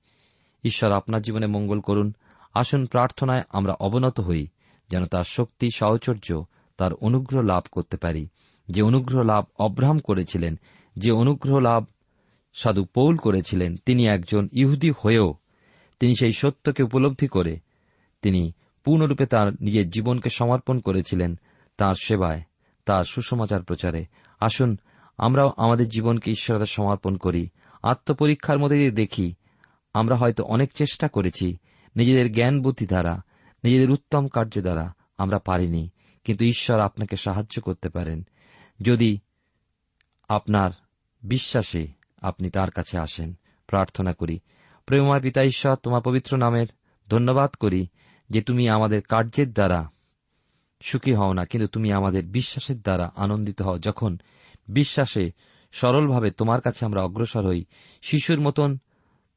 ঈশ্বর 0.64 0.92
আপনার 0.92 1.22
জীবনে 1.22 1.46
মঙ্গল 1.46 1.80
করুন, 1.80 2.12
আসুন 2.54 2.86
প্রার্থনায় 2.86 3.42
আমরা 3.48 3.72
অবনত 3.72 4.20
হই, 4.20 4.46
যেন 4.90 5.06
তার 5.06 5.22
শক্তি, 5.22 5.68
সাহচর্য, 5.74 6.44
তার 6.76 6.94
অনুগ্রহ 6.94 7.42
লাভ 7.42 7.62
করতে 7.72 7.96
পারি। 7.96 8.28
যে 8.68 8.82
অনুগ্রহ 8.82 9.22
লাভ 9.22 9.44
অব্রাহাম 9.58 9.98
করেছিলেন, 9.98 10.58
যে 10.96 11.12
অনুগ্রহ 11.12 11.58
লাভ 11.58 11.84
সাধু 12.54 12.84
পৌল 12.84 13.16
করেছিলেন, 13.16 13.76
তিনি 13.76 14.06
একজন 14.06 14.48
ইহুদি 14.52 14.90
হয়েও, 14.90 15.34
তিনি 16.00 16.14
সেই 16.14 16.32
সত্যকে 16.32 16.82
উপলব্ধি 16.82 17.28
করে, 17.28 17.58
তিনি 18.22 18.52
পূর্ণরূপে 18.84 19.26
তার 19.26 19.52
নিজের 19.60 19.90
জীবনকে 19.90 20.28
সমর্পণ 20.28 20.78
করেছিলেন, 20.78 21.38
তার 21.76 21.94
সেবায়। 22.02 22.42
তার 22.90 23.04
সুসমাচার 23.04 23.62
প্রচারে। 23.62 24.04
আসুন, 24.40 24.76
আমরাও 25.18 25.52
আমাদের 25.56 25.88
জীবনকে 25.88 26.30
ঈশ্বরতা 26.30 26.64
সমর্পণ 26.64 27.16
করি। 27.16 27.48
আত্মপরীক্ষার 27.82 28.58
মধ্যে 28.58 28.76
দিয়ে 28.76 28.90
দেখি, 28.90 29.34
আমরা 29.94 30.16
হয়তো 30.16 30.44
অনেক 30.44 30.72
চেষ্টা 30.72 31.08
করেছি, 31.08 31.56
নিজেদের 31.96 32.32
জ্ঞান 32.32 32.62
বুদ্ধি 32.62 32.86
দ্বারা, 32.86 33.20
নিজেদের 33.64 33.90
উত্তম 33.90 34.28
কার্য 34.28 34.60
দ্বারা 34.60 34.92
আমরা 35.18 35.38
পারিনি, 35.38 35.90
কিন্তু 36.24 36.44
ঈশ্বর 36.44 36.80
আপনাকে 36.80 37.16
সাহায্য 37.16 37.62
করতে 37.62 37.88
পারেন। 37.88 38.22
যদি 38.80 39.18
আপনার 40.28 40.70
বিশ্বাসে 41.22 41.86
আপনি 42.22 42.50
তার 42.50 42.70
কাছে 42.70 42.98
আসেন, 42.98 43.38
প্রার্থনা 43.66 44.12
করি। 44.12 44.40
প্রেমময় 44.86 45.20
পিতা 45.20 45.42
ঈশ্বর, 45.42 45.76
তোমার 45.76 46.02
পবিত্র 46.02 46.36
নামের 46.36 46.66
ধন্যবাদ 47.08 47.50
করি 47.50 47.86
যে 48.30 48.40
তুমি 48.40 48.68
আমাদের 48.68 49.02
কার্যের 49.02 49.52
দ্বারা 49.52 49.90
সুখী 50.80 51.12
হও 51.12 51.32
না, 51.32 51.44
কিন্তু 51.44 51.68
তুমি 51.68 51.92
আমাদের 51.92 52.24
বিশ্বাসের 52.24 52.80
দ্বারা 52.80 53.12
আনন্দিত 53.16 53.62
হও। 53.62 53.78
যখন 53.78 54.18
বিশ্বাসে 54.68 55.32
সরলভাবে 55.72 56.30
তোমার 56.30 56.60
কাছে 56.60 56.84
আমরা 56.84 57.02
অগ্রসর 57.02 57.46
হই, 57.46 57.64
শিশুর 58.02 58.40
মতন 58.40 58.78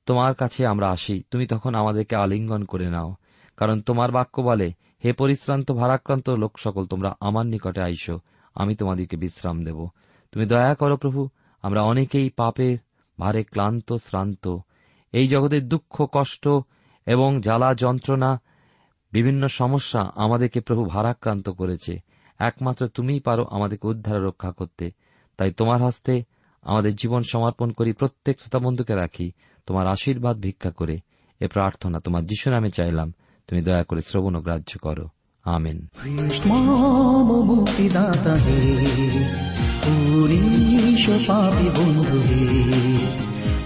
তোমার 0.05 0.33
কাছে 0.33 0.67
আমরা 0.67 0.89
আসি, 0.89 1.23
তুমি 1.31 1.47
তখন 1.47 1.75
আমাদেরকে 1.75 2.15
আলিঙ্গন 2.15 2.63
করে 2.63 2.89
নাও। 2.89 3.15
কারণ 3.57 3.81
তোমার 3.81 4.11
বাক্য 4.11 4.41
বলে, 4.41 4.73
হে 5.03 5.13
পরিশ্রান্ত, 5.13 5.71
ভারাক্রান্ত 5.71 6.29
লোক 6.29 6.59
সকল, 6.59 6.85
তোমরা 6.85 7.15
আমার 7.19 7.45
নিকটে 7.45 7.81
আইসো, 7.81 8.19
আমি 8.55 8.75
তোমাদেরকে 8.75 9.17
বিশ্রাম 9.17 9.63
দেব। 9.63 9.87
তুমি 10.31 10.45
দয়া 10.45 10.75
করো 10.75 10.97
প্রভু, 10.97 11.29
আমরা 11.61 11.81
অনেকেই 11.83 12.29
পাপের 12.29 12.77
ভারে 13.19 13.43
ক্লান্ত, 13.43 13.93
শ্রান্ত। 13.93 14.57
এই 15.11 15.27
জগতের 15.27 15.67
দুঃখ, 15.67 16.05
কষ্ট 16.11 16.47
এবং 17.05 17.41
জ্বালা, 17.41 17.73
যন্ত্রণা 17.73 18.41
বিভিন্ন 19.13 19.47
সমস্যা 19.47 20.11
আমাদেরকে 20.15 20.61
প্রভু 20.61 20.85
ভারাক্রান্ত 20.85 21.49
করেছে। 21.49 21.99
একমাত্র 22.39 22.87
তুমিই 22.87 23.19
পারো 23.19 23.45
আমাদেরকে 23.51 23.87
উদ্ধার 23.87 24.23
রক্ষা 24.23 24.51
করতে। 24.51 24.91
তাই 25.37 25.51
তোমার 25.51 25.83
হস্তে 25.83 26.23
আমাদের 26.61 26.95
জীবন 26.95 27.21
সমর্পণ 27.21 27.71
করি, 27.71 27.93
প্রত্যেক 27.93 28.39
শ্রোতাবন্ধুকে 28.39 28.95
রাখি, 28.95 29.31
তোমার 29.67 29.87
আশীর্বাদ 29.87 30.37
ভিক্ষা 30.39 30.71
করে। 30.71 30.97
এ 31.39 31.47
প্রার্থনা 31.47 31.99
তোমার 31.99 32.25
যিশু 32.25 32.51
নামে 32.51 32.71
চাইলাম। 32.71 33.13
তুমি 33.47 33.61
দয়া 33.61 33.83
করে 33.83 34.01
শ্রবণ 34.01 34.39
গ্রাহ্য 34.39 34.79
করো। 34.81 35.07
আমেন। 35.43 35.87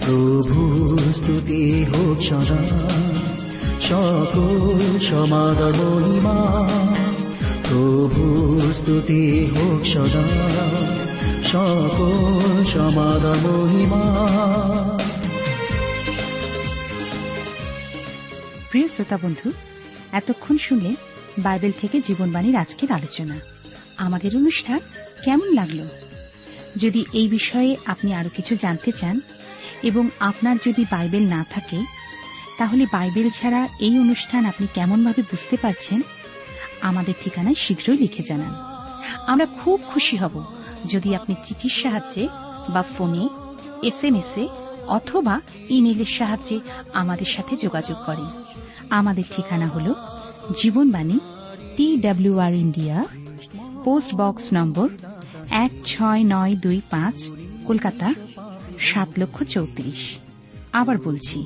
প্রভু 0.05 0.97
স্তুতি 0.97 1.83
হোক 1.83 2.19
সদা। 2.19 3.46
সকল 3.81 4.99
সমাদর 4.99 5.75
মহিমা। 5.75 6.33
প্রভু, 7.69 8.59
স্তুতি 8.73 9.45
হোক 9.45 9.85
সদা। 9.85 10.23
সকল 11.43 12.63
সমাদর 12.63 13.35
মহিমা। 13.35 14.27
প্রিয় 18.69 18.87
শ্রোতা 18.87 19.17
বন্ধু, 19.17 19.51
এতক্ষণ 20.11 20.57
শুনলে 20.57 20.95
বাইবেল 21.37 21.71
থেকে 21.81 22.01
জীবনবাণীর 22.01 22.55
আজকের 22.55 22.91
আলোচনা। 22.91 23.39
আমাদের 23.97 24.35
অনুষ্ঠান 24.35 24.79
কেমন 25.23 25.53
লাগল? 25.53 25.87
যদি 26.75 27.05
এই 27.13 27.27
বিষয়ে 27.27 27.77
আপনি 27.85 28.13
আরও 28.13 28.29
কিছু 28.35 28.55
জানতে 28.55 28.91
চান 28.91 29.19
এবং 29.83 30.09
আপনার 30.19 30.55
যদি 30.65 30.85
বাইবেল 30.91 31.29
না 31.29 31.45
থাকে 31.51 31.96
তাহলে 32.58 32.86
বাইবেল 32.91 33.30
ছাড়া 33.30 33.67
এই 33.80 34.00
অনুষ্ঠান 34.00 34.46
আপনি 34.46 34.67
কেমনভাবে 34.74 35.22
বুঝতে 35.22 35.58
পারছেন? 35.58 36.02
আমাদের 36.82 37.13
ঠিকানায় 37.24 37.56
শীঘ্রই 37.56 37.98
লিখে 37.98 38.24
জানান। 38.24 38.54
আমরা 39.28 39.46
খুব 39.46 39.82
খুশি 39.88 40.17
হব 40.17 40.43
যদি 40.86 41.15
আপনি 41.15 41.36
চিঠির 41.43 41.70
সাহায্যে 41.70 42.28
বা 42.70 42.82
ফোনে 42.82 43.30
এস 43.84 44.04
এম 44.04 44.15
এস 44.15 44.38
এ 44.38 44.48
অথবা 44.88 45.41
ইমেলের 45.70 46.06
সাহায্যে 46.06 46.60
আমাদের 46.93 47.26
সাথে 47.26 47.58
যোগাযোগ 47.58 47.98
করেন। 48.06 48.30
আমাদের 48.89 49.24
ঠিকানা 49.32 49.67
হল 49.67 49.93
Jibanbani 50.58 51.20
T 51.78 51.98
WR 51.98 52.54
India, 52.54 53.06
post 53.84 54.15
box 54.15 54.46
number 54.54 54.89
এক 55.50 55.72
ছয় 55.86 56.24
নয় 56.26 56.56
দুই 56.56 56.82
পাঁচ, 56.89 57.28
কলকাতা, 57.65 58.13
সাত 58.80 59.10
লক্ষ 59.20 59.43
চৌত্রিশ। 59.43 60.17
আবার 60.74 60.98
বলছি 60.98 61.46